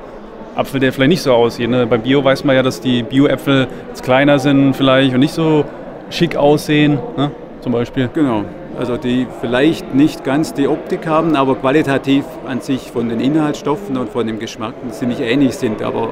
Apfel, 0.56 0.80
der 0.80 0.94
vielleicht 0.94 1.10
nicht 1.10 1.24
so 1.24 1.34
aussieht. 1.34 1.70
Ne? 1.70 1.86
Bei 1.88 1.98
Bio 1.98 2.24
weiß 2.24 2.46
man 2.46 2.56
ja, 2.56 2.64
dass 2.64 2.80
die 2.80 3.04
Bio-Äpfel 3.04 3.68
jetzt 3.90 4.04
kleiner 4.04 4.40
sind 4.40 4.78
vielleicht 4.78 5.14
und 5.14 5.20
nicht 5.20 5.34
so 5.34 5.66
schick 6.10 6.38
aussehen, 6.38 7.00
ne? 7.18 7.32
zum 7.60 7.74
Beispiel. 7.74 8.10
Genau 8.14 8.46
also 8.78 8.98
die 8.98 9.28
vielleicht 9.42 9.94
nicht 9.94 10.24
ganz 10.24 10.54
die 10.54 10.68
Optik 10.68 11.08
haben, 11.08 11.36
aber 11.36 11.56
qualitativ 11.56 12.26
an 12.48 12.62
sich 12.62 12.92
von 12.92 13.10
den 13.10 13.20
Inhaltsstoffen 13.20 13.98
und 13.98 14.10
von 14.10 14.26
dem 14.26 14.40
Geschmack 14.40 14.74
ziemlich 14.92 15.20
ähnlich 15.20 15.56
sind. 15.56 15.82
Aber 15.82 16.10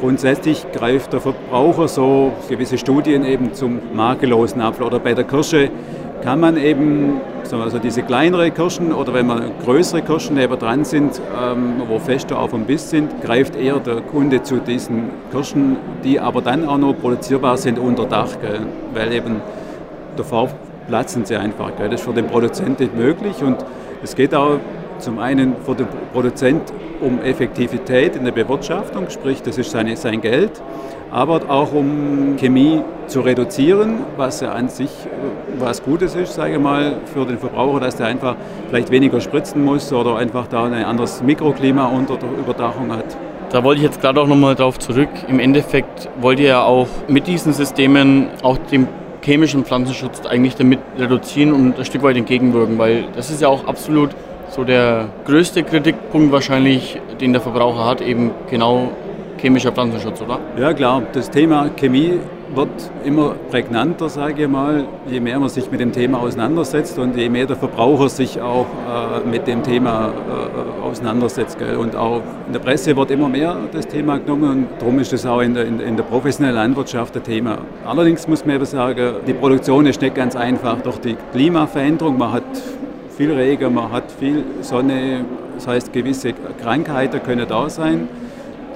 grundsätzlich 0.00 0.66
greift 0.72 1.12
der 1.12 1.20
Verbraucher 1.20 1.88
so 1.88 2.32
gewisse 2.48 2.78
Studien 2.78 3.24
eben 3.24 3.54
zum 3.54 3.80
makellosen 3.94 4.60
Apfel. 4.60 4.86
Oder 4.86 4.98
bei 4.98 5.14
der 5.14 5.24
Kirsche 5.24 5.70
kann 6.22 6.40
man 6.40 6.56
eben, 6.56 7.20
also 7.52 7.78
diese 7.78 8.02
kleinere 8.02 8.50
Kirschen 8.50 8.92
oder 8.92 9.14
wenn 9.14 9.26
man 9.26 9.50
größere 9.64 10.02
Kirschen 10.02 10.36
neben 10.36 10.58
dran 10.58 10.84
sind, 10.84 11.20
ähm, 11.40 11.82
wo 11.88 11.98
fester 11.98 12.38
auf 12.38 12.50
dem 12.50 12.64
Biss 12.64 12.90
sind, 12.90 13.22
greift 13.22 13.56
eher 13.56 13.78
der 13.78 14.00
Kunde 14.00 14.42
zu 14.42 14.56
diesen 14.56 15.10
Kirschen, 15.30 15.76
die 16.02 16.18
aber 16.18 16.40
dann 16.40 16.68
auch 16.68 16.78
noch 16.78 16.94
produzierbar 16.94 17.56
sind 17.56 17.78
unter 17.78 18.06
Dach, 18.06 18.30
weil 18.94 19.12
eben 19.12 19.40
der 20.16 20.24
Farb 20.24 20.54
platzen 20.88 21.24
sie 21.24 21.36
einfach. 21.36 21.76
Gell? 21.76 21.88
Das 21.88 22.00
ist 22.00 22.06
für 22.06 22.14
den 22.14 22.26
Produzent 22.26 22.80
nicht 22.80 22.96
möglich 22.96 23.42
und 23.42 23.64
es 24.02 24.14
geht 24.14 24.34
auch 24.34 24.58
zum 24.98 25.18
einen 25.18 25.56
für 25.64 25.74
den 25.74 25.86
Produzent 26.12 26.72
um 27.00 27.20
Effektivität 27.22 28.16
in 28.16 28.24
der 28.24 28.32
Bewirtschaftung, 28.32 29.10
sprich 29.10 29.42
das 29.42 29.58
ist 29.58 29.70
seine, 29.70 29.96
sein 29.96 30.20
Geld, 30.20 30.62
aber 31.10 31.42
auch 31.48 31.72
um 31.72 32.36
Chemie 32.38 32.82
zu 33.06 33.20
reduzieren, 33.20 34.04
was 34.16 34.40
ja 34.40 34.52
an 34.52 34.68
sich 34.68 34.90
was 35.58 35.82
Gutes 35.82 36.14
ist, 36.14 36.34
sage 36.34 36.54
ich 36.54 36.60
mal, 36.60 36.96
für 37.12 37.24
den 37.24 37.38
Verbraucher, 37.38 37.80
dass 37.80 37.96
der 37.96 38.06
einfach 38.06 38.36
vielleicht 38.68 38.90
weniger 38.90 39.20
spritzen 39.20 39.64
muss 39.64 39.92
oder 39.92 40.16
einfach 40.16 40.46
da 40.48 40.64
ein 40.64 40.84
anderes 40.84 41.22
Mikroklima 41.22 41.86
unter 41.86 42.16
der 42.16 42.30
Überdachung 42.30 42.92
hat. 42.92 43.16
Da 43.50 43.62
wollte 43.62 43.78
ich 43.78 43.86
jetzt 43.86 44.00
gerade 44.00 44.20
auch 44.20 44.26
nochmal 44.26 44.54
drauf 44.54 44.78
zurück. 44.78 45.08
Im 45.28 45.38
Endeffekt 45.38 46.08
wollt 46.20 46.40
ihr 46.40 46.48
ja 46.48 46.64
auch 46.64 46.88
mit 47.06 47.26
diesen 47.26 47.52
Systemen 47.52 48.28
auch 48.42 48.58
dem 48.58 48.88
chemischen 49.26 49.64
Pflanzenschutz 49.64 50.24
eigentlich 50.24 50.54
damit 50.54 50.78
reduzieren 50.96 51.52
und 51.52 51.78
ein 51.78 51.84
Stück 51.84 52.02
weit 52.04 52.16
entgegenwirken, 52.16 52.78
weil 52.78 53.04
das 53.14 53.28
ist 53.30 53.42
ja 53.42 53.48
auch 53.48 53.66
absolut 53.66 54.10
so 54.50 54.62
der 54.62 55.08
größte 55.24 55.64
Kritikpunkt 55.64 56.30
wahrscheinlich, 56.30 57.00
den 57.20 57.32
der 57.32 57.42
Verbraucher 57.42 57.84
hat, 57.84 58.00
eben 58.00 58.30
genau 58.48 58.92
chemischer 59.38 59.72
Pflanzenschutz, 59.72 60.22
oder? 60.22 60.38
Ja 60.56 60.72
klar, 60.72 61.02
das 61.12 61.28
Thema 61.28 61.70
Chemie 61.76 62.20
wird 62.54 62.90
immer 63.04 63.34
prägnanter, 63.50 64.08
sage 64.08 64.44
ich 64.44 64.48
mal, 64.48 64.84
je 65.08 65.20
mehr 65.20 65.38
man 65.38 65.48
sich 65.48 65.70
mit 65.70 65.80
dem 65.80 65.92
Thema 65.92 66.18
auseinandersetzt 66.20 66.98
und 66.98 67.16
je 67.16 67.28
mehr 67.28 67.46
der 67.46 67.56
Verbraucher 67.56 68.08
sich 68.08 68.40
auch 68.40 68.66
äh, 68.66 69.28
mit 69.28 69.46
dem 69.46 69.62
Thema 69.62 70.08
äh, 70.08 70.82
auseinandersetzt. 70.86 71.58
Gell? 71.58 71.76
Und 71.76 71.96
auch 71.96 72.22
in 72.46 72.52
der 72.52 72.60
Presse 72.60 72.96
wird 72.96 73.10
immer 73.10 73.28
mehr 73.28 73.56
das 73.72 73.86
Thema 73.88 74.18
genommen 74.18 74.50
und 74.50 74.66
darum 74.78 74.98
ist 74.98 75.12
es 75.12 75.26
auch 75.26 75.40
in 75.40 75.54
der, 75.54 75.66
in, 75.66 75.80
in 75.80 75.96
der 75.96 76.04
professionellen 76.04 76.56
Landwirtschaft 76.56 77.16
ein 77.16 77.22
Thema. 77.24 77.58
Allerdings 77.84 78.28
muss 78.28 78.44
man 78.44 78.56
eben 78.56 78.64
sagen, 78.64 79.16
die 79.26 79.34
Produktion 79.34 79.86
ist 79.86 80.00
nicht 80.00 80.14
ganz 80.14 80.36
einfach 80.36 80.80
durch 80.82 80.98
die 80.98 81.16
Klimaveränderung. 81.32 82.16
Man 82.16 82.32
hat 82.32 82.44
viel 83.16 83.32
Regen, 83.32 83.74
man 83.74 83.90
hat 83.90 84.10
viel 84.12 84.44
Sonne, 84.60 85.24
das 85.54 85.66
heißt 85.66 85.92
gewisse 85.92 86.34
Krankheiten 86.60 87.22
können 87.22 87.46
da 87.48 87.68
sein. 87.68 88.08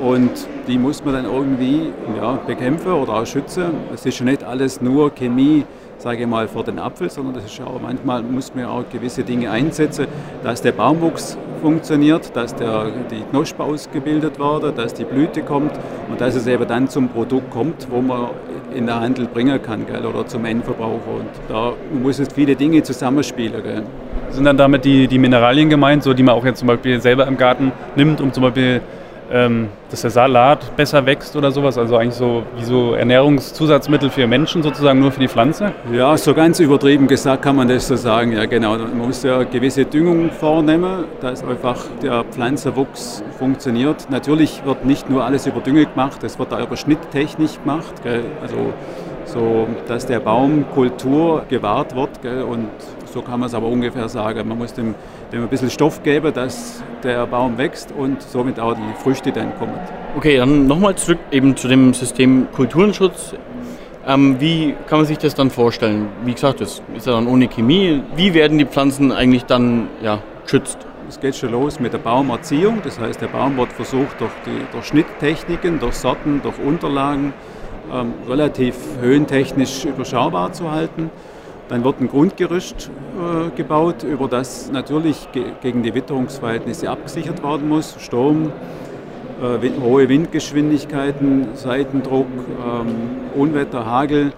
Und 0.00 0.30
die 0.66 0.78
muss 0.78 1.04
man 1.04 1.14
dann 1.14 1.24
irgendwie 1.26 1.92
ja, 2.16 2.38
bekämpfen 2.46 2.92
oder 2.92 3.14
auch 3.14 3.26
schützen. 3.26 3.66
Es 3.92 4.06
ist 4.06 4.18
ja 4.18 4.24
nicht 4.24 4.42
alles 4.42 4.80
nur 4.80 5.10
Chemie, 5.14 5.64
sage 5.98 6.22
ich 6.22 6.26
mal, 6.26 6.48
für 6.48 6.62
den 6.62 6.78
Apfel, 6.78 7.10
sondern 7.10 7.34
das 7.34 7.44
ist 7.44 7.60
auch, 7.60 7.78
manchmal 7.82 8.22
muss 8.22 8.54
man 8.54 8.64
auch 8.64 8.84
gewisse 8.90 9.22
Dinge 9.22 9.50
einsetzen, 9.50 10.06
dass 10.42 10.62
der 10.62 10.72
Baumwuchs 10.72 11.36
funktioniert, 11.60 12.34
dass 12.34 12.54
der, 12.54 12.86
die 13.10 13.20
Knospe 13.30 13.62
ausgebildet 13.62 14.38
wird, 14.38 14.78
dass 14.78 14.94
die 14.94 15.04
Blüte 15.04 15.42
kommt 15.42 15.72
und 16.08 16.18
dass 16.18 16.34
es 16.34 16.46
eben 16.46 16.66
dann 16.66 16.88
zum 16.88 17.10
Produkt 17.10 17.50
kommt, 17.50 17.86
wo 17.90 18.00
man 18.00 18.30
in 18.74 18.86
der 18.86 19.00
Handel 19.00 19.26
bringen 19.26 19.60
kann 19.60 19.84
gell, 19.86 20.06
oder 20.06 20.26
zum 20.26 20.46
Endverbraucher. 20.46 21.10
Und 21.18 21.28
da 21.48 21.72
muss 22.02 22.18
es 22.18 22.28
viele 22.32 22.56
Dinge 22.56 22.82
zusammenspielen. 22.82 23.62
Gell. 23.62 23.82
Sind 24.30 24.44
dann 24.44 24.56
damit 24.56 24.86
die, 24.86 25.06
die 25.08 25.18
Mineralien 25.18 25.68
gemeint, 25.68 26.04
so 26.04 26.14
die 26.14 26.22
man 26.22 26.34
auch 26.34 26.44
jetzt 26.46 26.60
zum 26.60 26.68
Beispiel 26.68 27.00
selber 27.02 27.26
im 27.26 27.36
Garten 27.36 27.72
nimmt, 27.96 28.22
um 28.22 28.32
zum 28.32 28.44
Beispiel 28.44 28.80
dass 29.30 30.00
der 30.00 30.10
Salat 30.10 30.76
besser 30.76 31.06
wächst 31.06 31.36
oder 31.36 31.52
sowas? 31.52 31.78
Also 31.78 31.96
eigentlich 31.96 32.16
so 32.16 32.42
wie 32.56 32.64
so 32.64 32.94
Ernährungszusatzmittel 32.94 34.10
für 34.10 34.26
Menschen 34.26 34.62
sozusagen, 34.62 34.98
nur 34.98 35.12
für 35.12 35.20
die 35.20 35.28
Pflanze? 35.28 35.72
Ja, 35.92 36.16
so 36.16 36.34
ganz 36.34 36.58
übertrieben 36.58 37.06
gesagt 37.06 37.42
kann 37.42 37.54
man 37.54 37.68
das 37.68 37.86
so 37.86 37.94
sagen. 37.94 38.32
Ja, 38.32 38.46
genau. 38.46 38.76
Man 38.76 38.98
muss 38.98 39.22
ja 39.22 39.44
gewisse 39.44 39.84
Düngung 39.84 40.30
vornehmen, 40.30 41.04
dass 41.20 41.44
einfach 41.44 41.78
der 42.02 42.24
Pflanzenwuchs 42.24 43.22
funktioniert. 43.38 44.10
Natürlich 44.10 44.64
wird 44.64 44.84
nicht 44.84 45.08
nur 45.08 45.24
alles 45.24 45.46
über 45.46 45.60
Dünge 45.60 45.86
gemacht, 45.86 46.24
es 46.24 46.38
wird 46.38 46.52
auch 46.52 46.60
über 46.60 46.76
Schnitttechnik 46.76 47.62
gemacht. 47.62 48.02
Gell? 48.02 48.24
Also 48.42 48.72
so, 49.26 49.68
dass 49.86 50.06
der 50.06 50.18
Baum 50.18 50.64
Kultur 50.74 51.44
gewahrt 51.48 51.94
wird 51.94 52.20
gell? 52.20 52.42
und 52.42 52.68
so 53.12 53.22
kann 53.22 53.40
man 53.40 53.48
es 53.48 53.54
aber 53.54 53.66
ungefähr 53.66 54.08
sagen. 54.08 54.48
Man 54.48 54.58
muss 54.58 54.72
dem, 54.72 54.94
dem 55.32 55.42
ein 55.42 55.48
bisschen 55.48 55.70
Stoff 55.70 56.02
geben, 56.02 56.32
dass 56.32 56.82
der 57.02 57.26
Baum 57.26 57.56
wächst 57.58 57.92
und 57.92 58.22
somit 58.22 58.58
auch 58.58 58.74
die 58.74 59.02
Früchte 59.02 59.32
dann 59.32 59.56
kommen. 59.58 59.74
Okay, 60.16 60.36
dann 60.36 60.66
nochmal 60.66 60.94
zurück 60.96 61.18
eben 61.30 61.56
zu 61.56 61.68
dem 61.68 61.94
System 61.94 62.48
Kulturenschutz. 62.52 63.34
Ähm, 64.06 64.40
wie 64.40 64.74
kann 64.86 64.98
man 64.98 65.06
sich 65.06 65.18
das 65.18 65.34
dann 65.34 65.50
vorstellen? 65.50 66.08
Wie 66.24 66.32
gesagt, 66.32 66.60
das 66.60 66.82
ist 66.96 67.06
ja 67.06 67.12
dann 67.12 67.26
ohne 67.26 67.48
Chemie. 67.48 68.02
Wie 68.16 68.34
werden 68.34 68.58
die 68.58 68.64
Pflanzen 68.64 69.12
eigentlich 69.12 69.44
dann 69.44 69.88
ja, 70.02 70.20
geschützt? 70.42 70.78
Es 71.08 71.20
geht 71.20 71.36
schon 71.36 71.52
los 71.52 71.80
mit 71.80 71.92
der 71.92 71.98
Baumerziehung. 71.98 72.80
Das 72.82 72.98
heißt, 72.98 73.20
der 73.20 73.26
Baum 73.26 73.56
wird 73.56 73.72
versucht, 73.72 74.20
durch, 74.20 74.32
die, 74.46 74.72
durch 74.72 74.86
Schnitttechniken, 74.86 75.78
durch 75.80 75.96
Sorten, 75.96 76.40
durch 76.42 76.58
Unterlagen 76.58 77.32
ähm, 77.92 78.14
relativ 78.28 78.76
höhentechnisch 79.00 79.84
überschaubar 79.84 80.52
zu 80.52 80.70
halten. 80.70 81.10
Dann 81.70 81.84
wird 81.84 82.00
ein 82.00 82.08
Grundgerüst 82.08 82.90
äh, 82.90 83.56
gebaut, 83.56 84.02
über 84.02 84.26
das 84.26 84.72
natürlich 84.72 85.30
ge 85.30 85.44
gegen 85.62 85.84
die 85.84 85.94
Witterungsverhältnisse 85.94 86.90
abgesichert 86.90 87.44
werden 87.44 87.68
muss. 87.68 87.94
Sturm, 88.00 88.50
äh, 89.40 89.80
hohe 89.80 90.08
Windgeschwindigkeiten, 90.08 91.50
Seitendruck, 91.54 92.26
ähm, 92.26 93.40
Unwetter, 93.40 93.86
Hagel. 93.86 94.32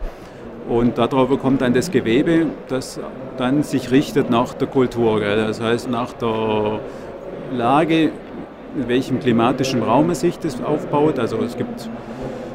Und 0.69 0.99
darauf 0.99 1.31
kommt 1.41 1.63
dann 1.63 1.73
das 1.73 1.91
Gewebe, 1.91 2.49
das 2.69 3.01
dann 3.39 3.63
sich 3.63 3.91
richtet 3.91 4.29
nach 4.29 4.53
der 4.53 4.69
Kultur. 4.69 5.21
Gell? 5.21 5.39
Das 5.39 5.59
heißt, 5.59 5.91
nach 5.91 6.13
der 6.13 6.81
Lage, 7.51 8.13
in 8.77 8.89
welchem 8.89 9.21
klimatischen 9.21 9.83
Raum 9.83 10.11
es 10.11 10.21
sich 10.21 10.39
das 10.39 10.63
aufbaut. 10.63 11.19
Also 11.19 11.39
es 11.39 11.57
gibt 11.57 11.89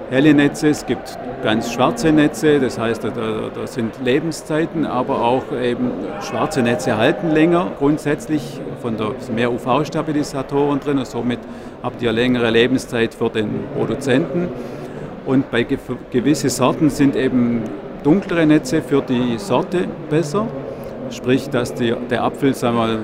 helle 0.09 0.33
Netze, 0.33 0.69
es 0.69 0.85
gibt 0.85 1.17
ganz 1.43 1.71
schwarze 1.71 2.11
Netze, 2.11 2.59
das 2.59 2.79
heißt, 2.79 3.03
da, 3.03 3.09
da, 3.09 3.67
sind 3.67 3.93
Lebenszeiten, 4.03 4.85
aber 4.85 5.21
auch 5.23 5.43
eben 5.61 5.91
schwarze 6.21 6.61
Netze 6.61 6.97
halten 6.97 7.31
länger 7.31 7.71
grundsätzlich, 7.77 8.59
von 8.81 8.97
der 8.97 9.11
mehr 9.35 9.51
UV-Stabilisatoren 9.51 10.79
drin 10.79 10.99
und 10.99 11.07
somit 11.07 11.39
habt 11.83 12.01
ihr 12.01 12.11
längere 12.11 12.49
Lebenszeit 12.49 13.13
für 13.13 13.29
den 13.29 13.65
Produzenten. 13.75 14.49
Und 15.25 15.51
bei 15.51 15.67
gewissen 16.11 16.49
Sorten 16.49 16.89
sind 16.89 17.15
eben 17.15 17.63
dunklere 18.03 18.45
Netze 18.45 18.81
für 18.81 19.01
die 19.01 19.37
Sorte 19.37 19.85
besser, 20.09 20.47
sprich, 21.09 21.49
dass 21.49 21.73
die, 21.73 21.93
der 22.09 22.23
Apfel 22.23 22.53
sagen 22.53 22.77
wir, 22.77 22.99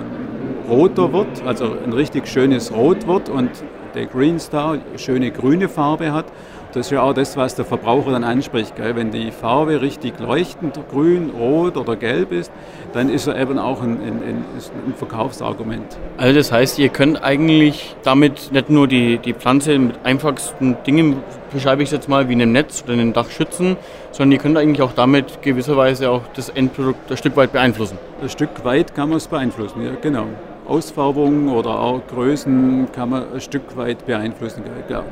roter 0.70 1.12
wird, 1.12 1.28
also 1.46 1.76
ein 1.86 1.92
richtig 1.92 2.28
schönes 2.28 2.74
Rot 2.74 3.06
wird 3.08 3.28
und 3.28 3.50
der 3.94 4.06
Green 4.06 4.40
Star 4.40 4.78
schöne 4.96 5.32
grüne 5.32 5.70
Farbe 5.70 6.14
hat. 6.14 6.26
Das 6.74 6.88
ist 6.88 6.92
ja 6.92 7.04
auch 7.04 7.14
das, 7.14 7.38
was 7.38 7.54
der 7.54 7.66
Verbraucher 7.66 8.12
dann 8.12 8.24
anspricht. 8.24 8.76
Gell? 8.76 8.96
Wenn 8.96 9.12
die 9.12 9.30
Farbe 9.30 9.82
richtig 9.82 10.20
leuchtend 10.20 10.80
grün, 10.92 11.30
rot 11.30 11.78
oder 11.78 11.96
gelb 11.96 12.32
ist, 12.32 12.52
dann 12.94 13.10
ist 13.10 13.28
er 13.28 13.40
eben 13.40 13.60
auch 13.60 13.84
ein, 13.84 13.92
ein, 14.02 14.44
ein 14.88 14.94
Verkaufsargument. 14.96 15.98
Also 16.18 16.36
das 16.36 16.52
heißt, 16.52 16.80
ihr 16.80 16.90
könnt 16.90 17.24
eigentlich 17.24 17.96
damit 18.04 18.52
nicht 18.52 18.72
nur 18.72 18.88
die, 18.88 19.20
die 19.20 19.34
Pflanze 19.34 19.78
mit 19.78 20.04
einfachsten 20.04 20.76
Dingen, 20.88 21.18
beschreibe 21.52 21.84
ich 21.84 21.90
es 21.90 21.94
jetzt 21.94 22.10
mal, 22.10 22.28
wie 22.28 22.34
einem 22.34 22.52
Netz 22.52 22.84
oder 22.84 22.94
einem 22.94 23.14
Dach 23.14 23.30
schützen, 23.30 23.78
sondern 24.12 24.32
ihr 24.32 24.40
könnt 24.40 24.58
eigentlich 24.58 24.82
auch 24.82 24.94
damit 24.94 25.44
gewisserweise 25.44 26.10
auch 26.10 26.24
das 26.36 26.50
Endprodukt 26.50 27.12
ein 27.12 27.18
Stück 27.18 27.38
weit 27.38 27.52
beeinflussen. 27.52 28.00
Ein 28.20 28.30
Stück 28.30 28.66
weit 28.66 28.96
kann 28.96 29.10
man 29.10 29.20
es 29.20 29.28
beeinflussen, 29.28 29.84
ja 29.84 29.92
genau. 30.02 30.26
Ausfärbung 30.74 31.50
oder 31.50 31.80
auch 31.80 32.02
Größen 32.08 32.88
kann 32.92 33.12
man 33.12 33.32
ein 33.32 33.42
Stück 33.42 33.78
weit 33.78 34.08
beeinflussen. 34.08 34.64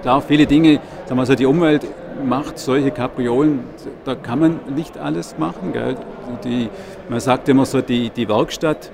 Klar, 0.01 0.21
viele 0.21 0.47
Dinge, 0.47 0.79
sagen 1.05 1.19
wir 1.19 1.25
so, 1.27 1.35
die 1.35 1.45
Umwelt 1.45 1.85
macht 2.27 2.57
solche 2.57 2.89
Kapriolen, 2.89 3.59
da 4.03 4.15
kann 4.15 4.39
man 4.39 4.59
nicht 4.75 4.97
alles 4.97 5.37
machen. 5.37 5.71
Die, 6.43 6.67
man 7.09 7.19
sagt 7.19 7.47
immer 7.47 7.65
so, 7.65 7.79
die, 7.81 8.09
die 8.09 8.27
Werkstatt 8.27 8.89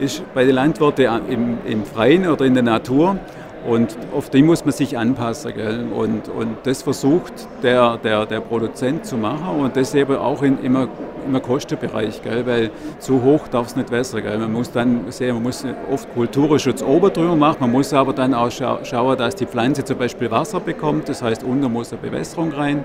ist 0.00 0.22
bei 0.32 0.44
den 0.44 0.54
Landwirten 0.54 1.06
im, 1.28 1.58
im 1.66 1.84
Freien 1.84 2.26
oder 2.26 2.46
in 2.46 2.54
der 2.54 2.62
Natur 2.62 3.18
und 3.66 3.96
auf 4.14 4.30
die 4.30 4.42
muss 4.42 4.64
man 4.64 4.72
sich 4.72 4.96
anpassen. 4.96 5.52
Gell? 5.54 5.86
Und, 5.92 6.28
und 6.28 6.56
das 6.64 6.82
versucht 6.82 7.32
der, 7.62 7.96
der, 7.98 8.26
der 8.26 8.40
Produzent 8.40 9.04
zu 9.04 9.16
machen 9.16 9.60
und 9.60 9.76
das 9.76 9.94
eben 9.94 10.16
auch 10.16 10.42
in, 10.42 10.62
immer 10.62 10.88
im 11.26 11.42
Kostenbereich, 11.42 12.22
gell? 12.22 12.46
weil 12.46 12.70
zu 12.98 13.22
hoch 13.22 13.48
darf 13.48 13.66
es 13.66 13.76
nicht 13.76 13.90
wässern. 13.90 14.22
Gell? 14.22 14.38
Man 14.38 14.52
muss 14.52 14.70
dann 14.70 15.10
sehen, 15.10 15.34
man 15.34 15.42
muss 15.42 15.64
oft 15.90 16.12
Kulturschutz 16.14 16.82
oben 16.82 17.12
drüber 17.12 17.34
machen, 17.34 17.58
man 17.60 17.72
muss 17.72 17.92
aber 17.92 18.12
dann 18.12 18.34
auch 18.34 18.50
scha 18.50 18.84
schauen, 18.84 19.18
dass 19.18 19.34
die 19.34 19.46
Pflanze 19.46 19.84
zum 19.84 19.98
Beispiel 19.98 20.30
Wasser 20.30 20.60
bekommt, 20.60 21.08
das 21.08 21.22
heißt, 21.22 21.42
unten 21.42 21.72
muss 21.72 21.92
eine 21.92 22.00
Bewässerung 22.00 22.52
rein 22.52 22.84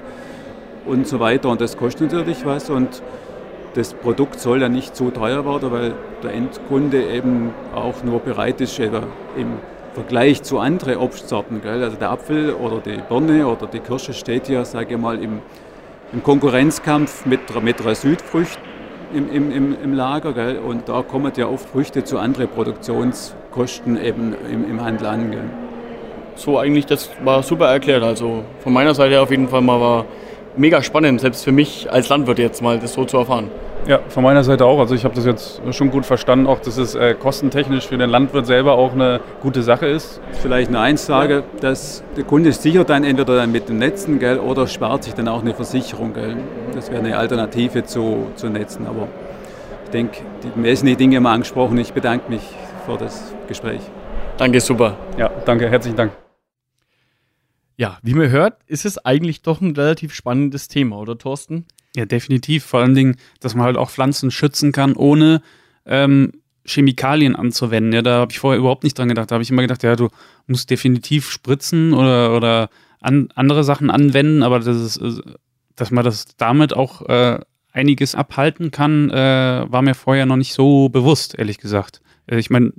und 0.86 1.08
so 1.08 1.20
weiter 1.20 1.50
und 1.50 1.62
das 1.62 1.78
kostet 1.78 2.12
natürlich 2.12 2.46
was 2.46 2.70
und 2.70 3.02
das 3.76 3.94
Produkt 3.94 4.40
soll 4.40 4.62
ja 4.62 4.68
nicht 4.68 4.96
zu 4.96 5.12
teuer 5.12 5.46
werden, 5.46 5.72
weil 5.72 5.94
der 6.24 6.34
Endkunde 6.34 7.04
eben 7.04 7.54
auch 7.74 8.04
nur 8.04 8.20
bereit 8.20 8.60
ist, 8.60 8.78
eben 8.80 9.04
im 9.38 9.54
Vergleich 9.94 10.42
zu 10.44 10.60
anderen 10.60 10.98
Obstsorten, 10.98 11.62
gell? 11.62 11.84
also 11.84 11.98
der 11.98 12.12
Apfel 12.12 12.54
oder 12.54 12.80
die 12.80 13.02
Birne 13.10 13.46
oder 13.48 13.68
die 13.68 13.80
Kirsche 13.80 14.14
steht 14.14 14.48
ja, 14.48 14.64
sage 14.64 14.96
ich 14.96 15.00
mal, 15.00 15.22
im 15.22 15.42
im 16.14 16.24
Konkurrenzkampf 16.24 17.26
mit, 17.26 17.40
mit 17.64 17.78
Südfrucht 17.96 18.60
im, 19.14 19.30
im, 19.32 19.76
im 19.82 19.94
Lager. 19.94 20.34
Gell? 20.34 20.60
Und 20.60 20.90
da 20.90 21.02
kommen 21.02 21.32
ja 21.36 21.48
oft 21.48 21.70
Früchte 21.70 22.04
zu 22.04 22.20
anderen 22.20 22.50
Produktionskosten 22.50 24.02
eben 24.02 24.36
im, 24.52 24.70
im 24.70 24.84
Handel 24.84 25.08
an. 25.08 25.32
Gell? 25.32 25.44
So 26.36 26.58
eigentlich, 26.58 26.86
das 26.86 27.10
war 27.24 27.44
super 27.44 27.68
erklärt. 27.68 28.04
Also 28.04 28.44
von 28.60 28.74
meiner 28.74 28.94
Seite 28.94 29.22
auf 29.22 29.32
jeden 29.32 29.48
Fall 29.48 29.62
mal 29.62 29.80
war 29.80 30.06
mega 30.58 30.82
spannend, 30.82 31.22
selbst 31.22 31.44
für 31.44 31.52
mich 31.52 31.90
als 31.92 32.10
Landwirt 32.10 32.40
jetzt 32.40 32.62
mal 32.62 32.80
das 32.80 32.94
so 32.94 33.06
zu 33.06 33.18
erfahren. 33.18 33.50
Ja, 33.88 34.00
von 34.10 34.24
meiner 34.24 34.44
Seite 34.44 34.66
auch. 34.66 34.80
Also 34.80 34.94
ich 34.94 35.04
habe 35.06 35.16
das 35.16 35.26
jetzt 35.26 35.62
schon 35.72 35.90
gut 35.90 36.06
verstanden, 36.06 36.46
auch 36.46 36.60
dass 36.60 36.78
es 36.78 36.94
äh, 36.94 37.16
kostentechnisch 37.16 37.88
für 37.88 37.98
den 37.98 38.12
Landwirt 38.12 38.46
selber 38.46 38.74
auch 38.74 38.94
eine 38.94 39.22
gute 39.42 39.64
Sache 39.64 39.88
ist. 39.88 40.22
Vielleicht 40.42 40.70
eine 40.70 40.80
Einsage, 40.80 41.44
dass 41.62 42.04
der 42.16 42.24
Kunde 42.24 42.54
sichert 42.54 42.92
dann 42.92 43.04
entweder 43.04 43.36
dann 43.36 43.52
mit 43.52 43.70
den 43.70 43.80
Netzen 43.80 44.20
gell, 44.20 44.38
oder 44.38 44.68
spart 44.68 45.04
sich 45.04 45.16
dann 45.16 45.28
auch 45.28 45.42
eine 45.42 45.56
Versicherung. 45.56 46.14
Gell. 46.14 46.38
Das 46.76 46.92
wäre 46.92 47.00
eine 47.00 47.18
Alternative 47.18 47.84
zu, 47.84 48.28
zu 48.36 48.50
Netzen. 48.50 48.86
Aber 48.86 49.08
ich 49.86 49.90
denke, 49.90 50.22
die 50.44 50.64
wesentlichen 50.64 51.00
Dinge 51.00 51.16
haben 51.18 51.24
wir 51.24 51.32
angesprochen. 51.32 51.78
Ich 51.80 51.92
bedanke 51.92 52.30
mich 52.30 52.44
für 52.86 52.98
das 52.98 53.34
Gespräch. 53.48 53.82
Danke, 54.38 54.62
super. 54.62 54.96
Ja, 55.18 55.32
danke, 55.46 55.70
herzlichen 55.70 55.98
Dank. 55.98 56.12
Ja, 57.78 57.98
wie 58.04 58.14
man 58.14 58.30
hört, 58.30 58.60
ist 58.68 58.86
es 58.86 59.04
eigentlich 59.04 59.42
doch 59.42 59.60
ein 59.60 59.76
relativ 59.76 60.14
spannendes 60.14 60.68
Thema, 60.68 60.98
oder 60.98 61.18
Thorsten? 61.18 61.66
Ja, 61.96 62.06
definitiv. 62.06 62.66
Vor 62.66 62.80
allen 62.80 62.96
Dingen, 62.96 63.18
dass 63.40 63.56
man 63.56 63.66
halt 63.66 63.78
auch 63.78 63.90
Pflanzen 63.90 64.32
schützen 64.32 64.72
kann, 64.72 64.94
ohne 64.94 65.42
ähm, 65.86 66.32
Chemikalien 66.66 67.36
anzuwenden. 67.36 67.92
Ja, 67.94 68.02
da 68.02 68.20
habe 68.20 68.32
ich 68.32 68.40
vorher 68.40 68.60
überhaupt 68.60 68.84
nicht 68.84 68.98
dran 68.98 69.10
gedacht. 69.10 69.32
Da 69.32 69.36
habe 69.36 69.44
ich 69.44 69.52
immer 69.52 69.62
gedacht, 69.62 69.84
ja, 69.84 69.96
du 69.96 70.10
musst 70.48 70.70
definitiv 70.70 71.30
spritzen 71.30 71.94
oder, 71.94 72.36
oder 72.36 72.70
an, 73.02 73.30
andere 73.36 73.64
Sachen 73.64 73.90
anwenden, 73.90 74.44
aber 74.44 74.60
das 74.60 74.78
ist, 74.78 74.98
äh, 74.98 75.22
dass 75.76 75.92
man 75.92 76.06
das 76.06 76.26
damit 76.38 76.74
auch 76.74 77.02
äh, 77.10 77.40
einiges 77.74 78.16
abhalten 78.16 78.72
kann, 78.72 79.10
äh, 79.10 79.66
war 79.68 79.82
mir 79.82 79.96
vorher 79.96 80.26
noch 80.26 80.36
nicht 80.36 80.54
so 80.54 80.90
bewusst, 80.90 81.38
ehrlich 81.38 81.58
gesagt. 81.58 82.02
Äh, 82.28 82.40
ich 82.40 82.50
meine, 82.50 82.74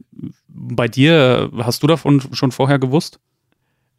bei 0.48 0.88
dir, 0.88 1.50
hast 1.58 1.82
du 1.82 1.86
davon 1.86 2.22
schon 2.32 2.52
vorher 2.52 2.78
gewusst? 2.78 3.18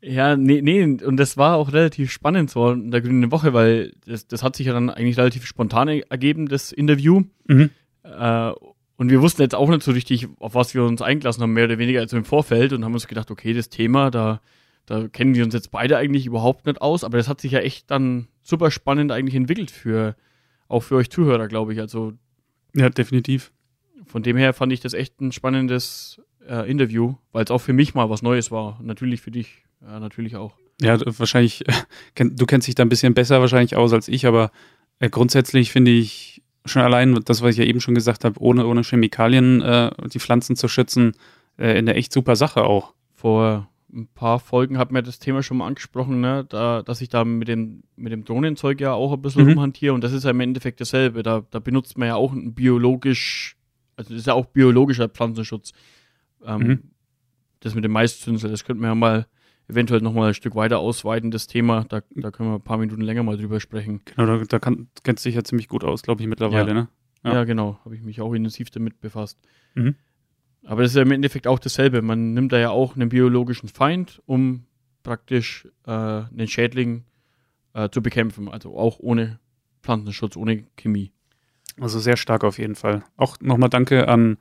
Ja, 0.05 0.35
nee, 0.35 0.61
nee, 0.61 0.83
und 0.83 1.15
das 1.15 1.37
war 1.37 1.55
auch 1.55 1.71
relativ 1.71 2.11
spannend 2.11 2.49
so 2.49 2.71
in 2.71 2.91
der 2.91 2.99
Grünen 2.99 3.31
Woche, 3.31 3.53
weil 3.53 3.93
das, 4.05 4.27
das 4.27 4.43
hat 4.43 4.57
sich 4.57 4.67
ja 4.67 4.73
dann 4.73 4.89
eigentlich 4.89 5.17
relativ 5.17 5.45
spontan 5.45 5.87
ergeben, 5.87 6.49
das 6.49 6.73
Interview. 6.73 7.23
Mhm. 7.47 7.69
Äh, 8.03 8.51
und 8.97 9.09
wir 9.09 9.21
wussten 9.21 9.41
jetzt 9.41 9.55
auch 9.55 9.69
nicht 9.69 9.81
so 9.81 9.91
richtig, 9.91 10.27
auf 10.39 10.55
was 10.55 10.73
wir 10.73 10.83
uns 10.83 11.01
eingelassen 11.01 11.41
haben, 11.41 11.53
mehr 11.53 11.65
oder 11.65 11.77
weniger 11.77 12.01
als 12.01 12.11
im 12.11 12.25
Vorfeld 12.25 12.73
und 12.73 12.83
haben 12.83 12.93
uns 12.93 13.07
gedacht, 13.07 13.31
okay, 13.31 13.53
das 13.53 13.69
Thema, 13.69 14.11
da, 14.11 14.41
da 14.85 15.07
kennen 15.07 15.35
wir 15.35 15.45
uns 15.45 15.53
jetzt 15.53 15.71
beide 15.71 15.95
eigentlich 15.97 16.25
überhaupt 16.25 16.65
nicht 16.65 16.81
aus, 16.81 17.05
aber 17.05 17.17
das 17.17 17.29
hat 17.29 17.39
sich 17.39 17.53
ja 17.53 17.59
echt 17.59 17.89
dann 17.89 18.27
super 18.41 18.71
spannend 18.71 19.09
eigentlich 19.09 19.35
entwickelt 19.35 19.71
für, 19.71 20.17
auch 20.67 20.81
für 20.81 20.95
euch 20.95 21.09
Zuhörer, 21.11 21.47
glaube 21.47 21.71
ich. 21.71 21.79
Also. 21.79 22.11
Ja, 22.75 22.89
definitiv. 22.89 23.53
Von 24.05 24.21
dem 24.21 24.35
her 24.35 24.51
fand 24.51 24.73
ich 24.73 24.81
das 24.81 24.93
echt 24.93 25.21
ein 25.21 25.31
spannendes 25.31 26.21
äh, 26.47 26.69
Interview, 26.69 27.15
weil 27.31 27.43
es 27.43 27.51
auch 27.51 27.59
für 27.59 27.73
mich 27.73 27.93
mal 27.93 28.09
was 28.09 28.21
Neues 28.21 28.51
war. 28.51 28.79
Natürlich 28.81 29.21
für 29.21 29.31
dich 29.31 29.63
ja, 29.81 29.99
natürlich 29.99 30.35
auch. 30.35 30.55
Ja, 30.81 30.97
wahrscheinlich, 31.19 31.63
du 32.15 32.45
kennst 32.45 32.67
dich 32.67 32.75
da 32.75 32.83
ein 32.83 32.89
bisschen 32.89 33.13
besser 33.13 33.39
wahrscheinlich 33.41 33.75
aus 33.75 33.93
als 33.93 34.07
ich, 34.07 34.25
aber 34.25 34.51
äh, 34.99 35.09
grundsätzlich 35.09 35.71
finde 35.71 35.91
ich 35.91 36.41
schon 36.65 36.81
allein 36.81 37.13
das, 37.25 37.41
was 37.41 37.51
ich 37.51 37.57
ja 37.57 37.65
eben 37.65 37.81
schon 37.81 37.95
gesagt 37.95 38.23
habe, 38.23 38.39
ohne, 38.39 38.65
ohne 38.65 38.83
Chemikalien 38.83 39.61
äh, 39.61 39.91
die 40.13 40.19
Pflanzen 40.19 40.55
zu 40.55 40.67
schützen, 40.67 41.13
äh, 41.57 41.77
eine 41.77 41.95
echt 41.95 42.13
super 42.13 42.35
Sache 42.35 42.63
auch. 42.63 42.93
Vor 43.13 43.69
ein 43.93 44.07
paar 44.07 44.39
Folgen 44.39 44.77
hat 44.77 44.91
mir 44.91 45.03
das 45.03 45.19
Thema 45.19 45.43
schon 45.43 45.57
mal 45.57 45.67
angesprochen, 45.67 46.19
ne? 46.19 46.45
da, 46.49 46.81
dass 46.81 47.01
ich 47.01 47.09
da 47.09 47.25
mit 47.25 47.47
dem, 47.47 47.83
mit 47.95 48.11
dem 48.11 48.23
Drohnenzeug 48.23 48.81
ja 48.81 48.93
auch 48.93 49.13
ein 49.13 49.21
bisschen 49.21 49.43
mhm. 49.43 49.49
rumhantiere 49.51 49.93
und 49.93 50.03
das 50.03 50.13
ist 50.13 50.23
ja 50.23 50.31
im 50.31 50.39
Endeffekt 50.39 50.81
dasselbe. 50.81 51.21
Da, 51.21 51.43
da 51.51 51.59
benutzt 51.59 51.97
man 51.97 52.07
ja 52.07 52.15
auch 52.15 52.31
ein 52.31 52.53
biologisch, 52.53 53.55
also 53.95 54.11
das 54.11 54.21
ist 54.21 54.27
ja 54.27 54.33
auch 54.33 54.47
biologischer 54.47 55.09
Pflanzenschutz. 55.09 55.73
Ähm, 56.45 56.59
mhm. 56.59 56.79
Das 57.59 57.75
mit 57.75 57.83
dem 57.83 57.91
Maiszünsel, 57.91 58.51
das 58.51 58.65
könnte 58.65 58.81
man 58.81 58.91
ja 58.91 58.95
mal 58.95 59.27
eventuell 59.67 60.01
nochmal 60.01 60.29
ein 60.29 60.33
Stück 60.33 60.55
weiter 60.55 60.79
ausweiten, 60.79 61.31
das 61.31 61.47
Thema. 61.47 61.85
Da, 61.87 62.01
da 62.11 62.31
können 62.31 62.49
wir 62.49 62.55
ein 62.55 62.63
paar 62.63 62.77
Minuten 62.77 63.01
länger 63.01 63.23
mal 63.23 63.37
drüber 63.37 63.59
sprechen. 63.59 64.01
Genau, 64.05 64.25
da, 64.25 64.43
da 64.43 64.59
kann, 64.59 64.87
kennst 65.03 65.23
du 65.23 65.29
dich 65.29 65.35
ja 65.35 65.43
ziemlich 65.43 65.67
gut 65.67 65.83
aus, 65.83 66.01
glaube 66.03 66.21
ich, 66.21 66.27
mittlerweile, 66.27 66.67
ja. 66.67 66.73
ne? 66.73 66.87
Ja, 67.23 67.33
ja 67.33 67.43
genau. 67.45 67.79
Habe 67.85 67.95
ich 67.95 68.01
mich 68.01 68.19
auch 68.21 68.33
intensiv 68.33 68.69
damit 68.69 68.99
befasst. 68.99 69.39
Mhm. 69.75 69.95
Aber 70.65 70.81
das 70.81 70.91
ist 70.91 70.95
ja 70.95 71.01
im 71.01 71.11
Endeffekt 71.11 71.47
auch 71.47 71.59
dasselbe. 71.59 72.01
Man 72.01 72.33
nimmt 72.33 72.51
da 72.51 72.57
ja 72.57 72.69
auch 72.69 72.95
einen 72.95 73.09
biologischen 73.09 73.69
Feind, 73.69 74.21
um 74.25 74.65
praktisch 75.03 75.67
äh, 75.85 75.91
einen 75.91 76.47
Schädling 76.47 77.03
äh, 77.73 77.89
zu 77.89 78.01
bekämpfen. 78.01 78.49
Also 78.49 78.77
auch 78.77 78.99
ohne 78.99 79.39
Pflanzenschutz, 79.81 80.37
ohne 80.37 80.63
Chemie. 80.77 81.11
Also 81.79 81.99
sehr 81.99 82.17
stark 82.17 82.43
auf 82.43 82.59
jeden 82.59 82.75
Fall. 82.75 83.03
Auch 83.17 83.39
nochmal 83.41 83.69
danke 83.69 84.07
an 84.07 84.37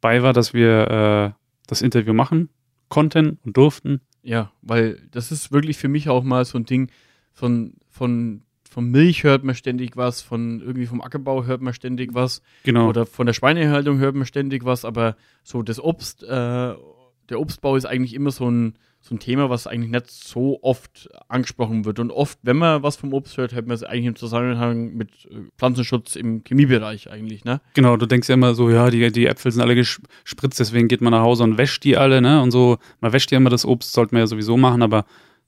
BayWa, 0.00 0.32
dass 0.32 0.54
wir 0.54 1.34
äh, 1.36 1.45
das 1.66 1.82
Interview 1.82 2.12
machen 2.12 2.48
konnten 2.88 3.38
und 3.44 3.56
durften. 3.56 4.00
Ja, 4.22 4.52
weil 4.62 5.00
das 5.10 5.32
ist 5.32 5.52
wirklich 5.52 5.76
für 5.76 5.88
mich 5.88 6.08
auch 6.08 6.24
mal 6.24 6.44
so 6.44 6.58
ein 6.58 6.64
Ding 6.64 6.90
von, 7.32 7.74
von, 7.88 8.42
von 8.68 8.90
Milch 8.90 9.24
hört 9.24 9.44
man 9.44 9.54
ständig 9.54 9.96
was, 9.96 10.20
von 10.22 10.60
irgendwie 10.60 10.86
vom 10.86 11.00
Ackerbau 11.00 11.44
hört 11.44 11.62
man 11.62 11.74
ständig 11.74 12.14
was. 12.14 12.42
Genau. 12.64 12.88
Oder 12.88 13.06
von 13.06 13.26
der 13.26 13.34
Schweinehaltung 13.34 13.98
hört 13.98 14.14
man 14.14 14.26
ständig 14.26 14.64
was, 14.64 14.84
aber 14.84 15.16
so 15.44 15.62
das 15.62 15.80
Obst, 15.80 16.22
äh, 16.22 16.26
der 16.26 17.40
Obstbau 17.40 17.76
ist 17.76 17.86
eigentlich 17.86 18.14
immer 18.14 18.30
so 18.30 18.50
ein, 18.50 18.74
so 19.06 19.14
ein 19.14 19.20
Thema, 19.20 19.48
was 19.50 19.68
eigentlich 19.68 19.90
nicht 19.90 20.10
so 20.10 20.58
oft 20.62 21.08
angesprochen 21.28 21.84
wird. 21.84 22.00
Und 22.00 22.10
oft, 22.10 22.38
wenn 22.42 22.56
man 22.56 22.82
was 22.82 22.96
vom 22.96 23.12
Obst 23.12 23.36
hört, 23.36 23.54
hört 23.54 23.66
man 23.66 23.74
es 23.76 23.84
eigentlich 23.84 24.06
im 24.06 24.16
Zusammenhang 24.16 24.94
mit 24.94 25.26
äh, 25.30 25.42
Pflanzenschutz 25.56 26.16
im 26.16 26.42
Chemiebereich 26.42 27.08
eigentlich, 27.10 27.44
ne? 27.44 27.60
Genau, 27.74 27.96
du 27.96 28.06
denkst 28.06 28.28
ja 28.28 28.34
immer 28.34 28.54
so, 28.54 28.68
ja, 28.68 28.90
die, 28.90 29.12
die 29.12 29.26
Äpfel 29.26 29.52
sind 29.52 29.62
alle 29.62 29.76
gespritzt, 29.76 30.58
deswegen 30.58 30.88
geht 30.88 31.02
man 31.02 31.12
nach 31.12 31.22
Hause 31.22 31.44
und 31.44 31.56
wäscht 31.56 31.84
die 31.84 31.96
alle, 31.96 32.20
ne? 32.20 32.42
Und 32.42 32.50
so, 32.50 32.78
man 33.00 33.12
wäscht 33.12 33.30
ja 33.30 33.38
immer 33.38 33.50
das 33.50 33.64
Obst, 33.64 33.92
sollte 33.92 34.12
man 34.12 34.20
ja 34.20 34.26
sowieso 34.26 34.56
machen, 34.56 34.82
aber. 34.82 35.04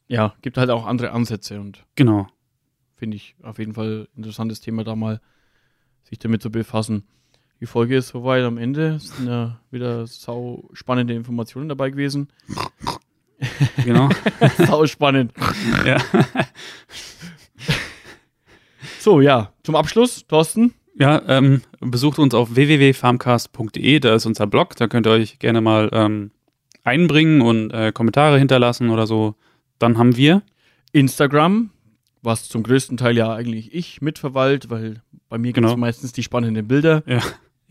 Ja, 0.06 0.34
gibt 0.40 0.56
halt 0.56 0.70
auch 0.70 0.86
andere 0.86 1.10
Ansätze 1.10 1.60
und. 1.60 1.84
Genau. 1.96 2.28
finde 2.94 3.16
ich 3.16 3.34
auf 3.42 3.58
jeden 3.58 3.74
Fall 3.74 4.06
ein 4.14 4.18
interessantes 4.18 4.60
Thema, 4.60 4.84
da 4.84 4.94
mal 4.94 5.20
sich 6.04 6.20
damit 6.20 6.42
zu 6.42 6.50
befassen. 6.50 7.08
Die 7.60 7.66
Folge 7.66 7.96
ist 7.96 8.08
soweit 8.08 8.44
am 8.44 8.56
Ende. 8.56 8.94
Es 8.94 9.08
sind 9.16 9.26
ja 9.26 9.60
wieder 9.72 10.06
sau 10.06 10.70
spannende 10.72 11.14
Informationen 11.14 11.68
dabei 11.68 11.90
gewesen. 11.90 12.28
Genau. 13.84 14.08
sau 14.66 14.86
spannend. 14.86 15.32
ja. 15.86 15.98
So, 19.00 19.20
ja, 19.20 19.52
zum 19.62 19.76
Abschluss, 19.76 20.26
Thorsten. 20.26 20.74
Ja, 20.98 21.22
ähm, 21.28 21.62
besucht 21.80 22.18
uns 22.18 22.34
auf 22.34 22.54
www.farmcast.de, 22.56 24.00
da 24.00 24.14
ist 24.16 24.26
unser 24.26 24.46
Blog, 24.46 24.74
da 24.76 24.88
könnt 24.88 25.06
ihr 25.06 25.12
euch 25.12 25.38
gerne 25.38 25.60
mal 25.60 25.88
ähm, 25.92 26.32
einbringen 26.82 27.40
und 27.40 27.70
äh, 27.70 27.92
Kommentare 27.92 28.38
hinterlassen 28.38 28.90
oder 28.90 29.06
so. 29.06 29.36
Dann 29.78 29.96
haben 29.96 30.16
wir 30.16 30.42
Instagram, 30.92 31.70
was 32.22 32.48
zum 32.48 32.64
größten 32.64 32.96
Teil 32.96 33.16
ja 33.16 33.32
eigentlich 33.32 33.72
ich 33.72 34.02
mitverwalt, 34.02 34.70
weil 34.70 35.02
bei 35.28 35.38
mir 35.38 35.52
gibt 35.52 35.64
es 35.64 35.70
Genau. 35.70 35.80
meistens 35.80 36.12
die 36.12 36.24
spannenden 36.24 36.66
Bilder. 36.66 37.02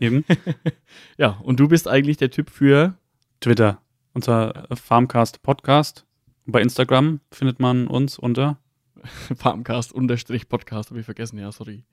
eben 0.00 0.24
Ja, 1.18 1.38
und 1.42 1.60
du 1.60 1.68
bist 1.68 1.86
eigentlich 1.86 2.16
der 2.16 2.30
Typ 2.30 2.48
für 2.50 2.94
Twitter, 3.40 3.80
unser 4.14 4.66
Farmcast 4.74 5.42
Podcast. 5.42 6.04
Bei 6.46 6.62
Instagram 6.62 7.20
findet 7.30 7.60
man 7.60 7.86
uns 7.86 8.18
unter 8.18 8.58
Farmcast-Podcast, 9.36 10.90
habe 10.90 11.00
ich 11.00 11.04
vergessen, 11.04 11.38
ja, 11.38 11.52
sorry. 11.52 11.84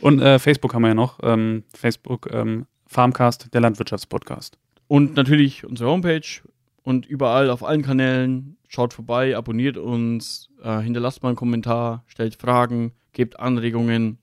und 0.00 0.20
äh, 0.20 0.38
Facebook 0.38 0.74
haben 0.74 0.82
wir 0.82 0.88
ja 0.88 0.94
noch, 0.94 1.18
ähm, 1.22 1.64
Facebook 1.74 2.28
ähm, 2.32 2.66
Farmcast, 2.86 3.52
der 3.52 3.60
Landwirtschaftspodcast. 3.60 4.58
Und 4.86 5.16
natürlich 5.16 5.64
unsere 5.64 5.90
Homepage 5.90 6.42
und 6.82 7.06
überall 7.06 7.50
auf 7.50 7.64
allen 7.64 7.82
Kanälen. 7.82 8.58
Schaut 8.68 8.94
vorbei, 8.94 9.36
abonniert 9.36 9.76
uns, 9.76 10.50
äh, 10.62 10.80
hinterlasst 10.80 11.22
mal 11.22 11.30
einen 11.30 11.36
Kommentar, 11.36 12.04
stellt 12.06 12.34
Fragen, 12.34 12.92
gebt 13.12 13.38
Anregungen. 13.40 14.18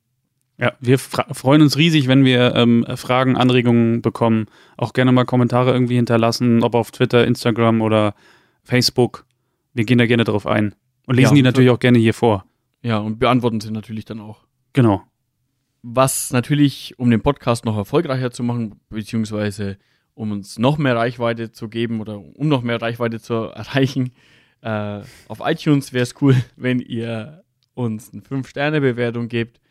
Ja, 0.60 0.74
wir 0.82 1.00
freuen 1.00 1.62
uns 1.62 1.78
riesig, 1.78 2.10
wenn 2.10 2.26
wir 2.26 2.54
ähm, 2.54 2.86
Fragen, 2.96 3.38
Anregungen 3.38 4.02
bekommen. 4.02 4.48
Auch 4.76 4.92
gerne 4.92 5.14
mal 5.14 5.24
Kommentare 5.24 5.72
irgendwie 5.72 5.96
hinterlassen, 5.96 6.64
ob 6.64 6.76
auf 6.76 6.92
Twitter, 6.92 7.26
Instagram 7.26 7.82
oder 7.82 8.14
Facebook. 8.64 9.26
Wir 9.74 9.86
gehen 9.86 9.98
da 9.98 10.06
gerne 10.06 10.26
drauf 10.26 10.46
ein. 10.46 10.76
Und 11.08 11.16
lesen 11.16 11.32
Ja, 11.32 11.36
die 11.36 11.42
natürlich 11.44 11.70
auch 11.70 11.80
gerne 11.80 11.98
hier 11.98 12.14
vor. 12.14 12.46
Ja, 12.82 12.98
und 12.98 13.20
beantworten 13.20 13.62
sie 13.62 13.72
natürlich 13.72 14.04
dann 14.04 14.20
auch. 14.20 14.46
Genau. 14.74 15.02
Was 15.82 16.32
natürlich, 16.34 17.00
um 17.00 17.10
den 17.10 17.22
Podcast 17.22 17.64
noch 17.64 17.78
erfolgreicher 17.78 18.32
zu 18.32 18.44
machen, 18.44 18.82
beziehungsweise 18.90 19.78
um 20.14 20.34
uns 20.34 20.60
noch 20.60 20.78
mehr 20.78 20.98
Reichweite 20.98 21.54
zu 21.54 21.70
geben 21.70 22.02
oder 22.02 22.20
um 22.20 22.50
noch 22.50 22.64
mehr 22.64 22.82
Reichweite 22.82 23.22
zu 23.22 23.34
erreichen, 23.34 24.12
äh, 24.62 25.00
auf 25.30 25.40
iTunes 25.42 25.94
wäre 25.94 26.04
es 26.04 26.16
cool, 26.22 26.36
wenn 26.58 26.82
ihr 26.82 27.44
uns 27.76 28.12
eine 28.12 28.22
5-Sterne-Bewertung 28.24 29.30
gebt. 29.30 29.62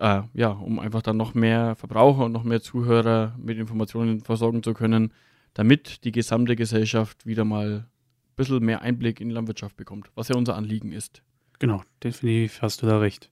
Äh, 0.00 0.22
ja, 0.32 0.48
um 0.48 0.78
einfach 0.78 1.02
dann 1.02 1.18
noch 1.18 1.34
mehr 1.34 1.76
Verbraucher 1.76 2.24
und 2.24 2.32
noch 2.32 2.42
mehr 2.42 2.62
Zuhörer 2.62 3.36
mit 3.38 3.58
Informationen 3.58 4.22
versorgen 4.22 4.62
zu 4.62 4.72
können, 4.72 5.12
damit 5.52 6.04
die 6.04 6.12
gesamte 6.12 6.56
Gesellschaft 6.56 7.26
wieder 7.26 7.44
mal 7.44 7.70
ein 7.70 7.86
bisschen 8.34 8.64
mehr 8.64 8.80
Einblick 8.80 9.20
in 9.20 9.28
die 9.28 9.34
Landwirtschaft 9.34 9.76
bekommt, 9.76 10.10
was 10.14 10.28
ja 10.28 10.36
unser 10.36 10.56
Anliegen 10.56 10.92
ist. 10.92 11.22
Genau, 11.58 11.82
definitiv 12.02 12.62
hast 12.62 12.80
du 12.80 12.86
da 12.86 12.98
recht. 12.98 13.30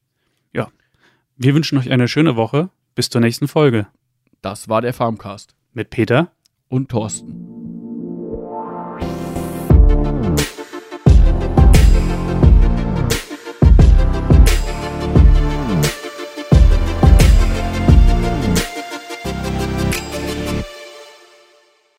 Ja. 0.52 0.68
Wir 1.36 1.54
wünschen 1.54 1.78
euch 1.78 1.90
eine 1.90 2.06
schöne 2.06 2.36
Woche. 2.36 2.68
Bis 2.94 3.08
zur 3.08 3.22
nächsten 3.22 3.48
Folge. 3.48 3.86
Das 4.42 4.68
war 4.68 4.82
der 4.82 4.92
Farmcast 4.92 5.54
Mit 5.72 5.88
Peter. 5.88 6.32
und 6.68 6.90
Thorsten. 6.90 7.57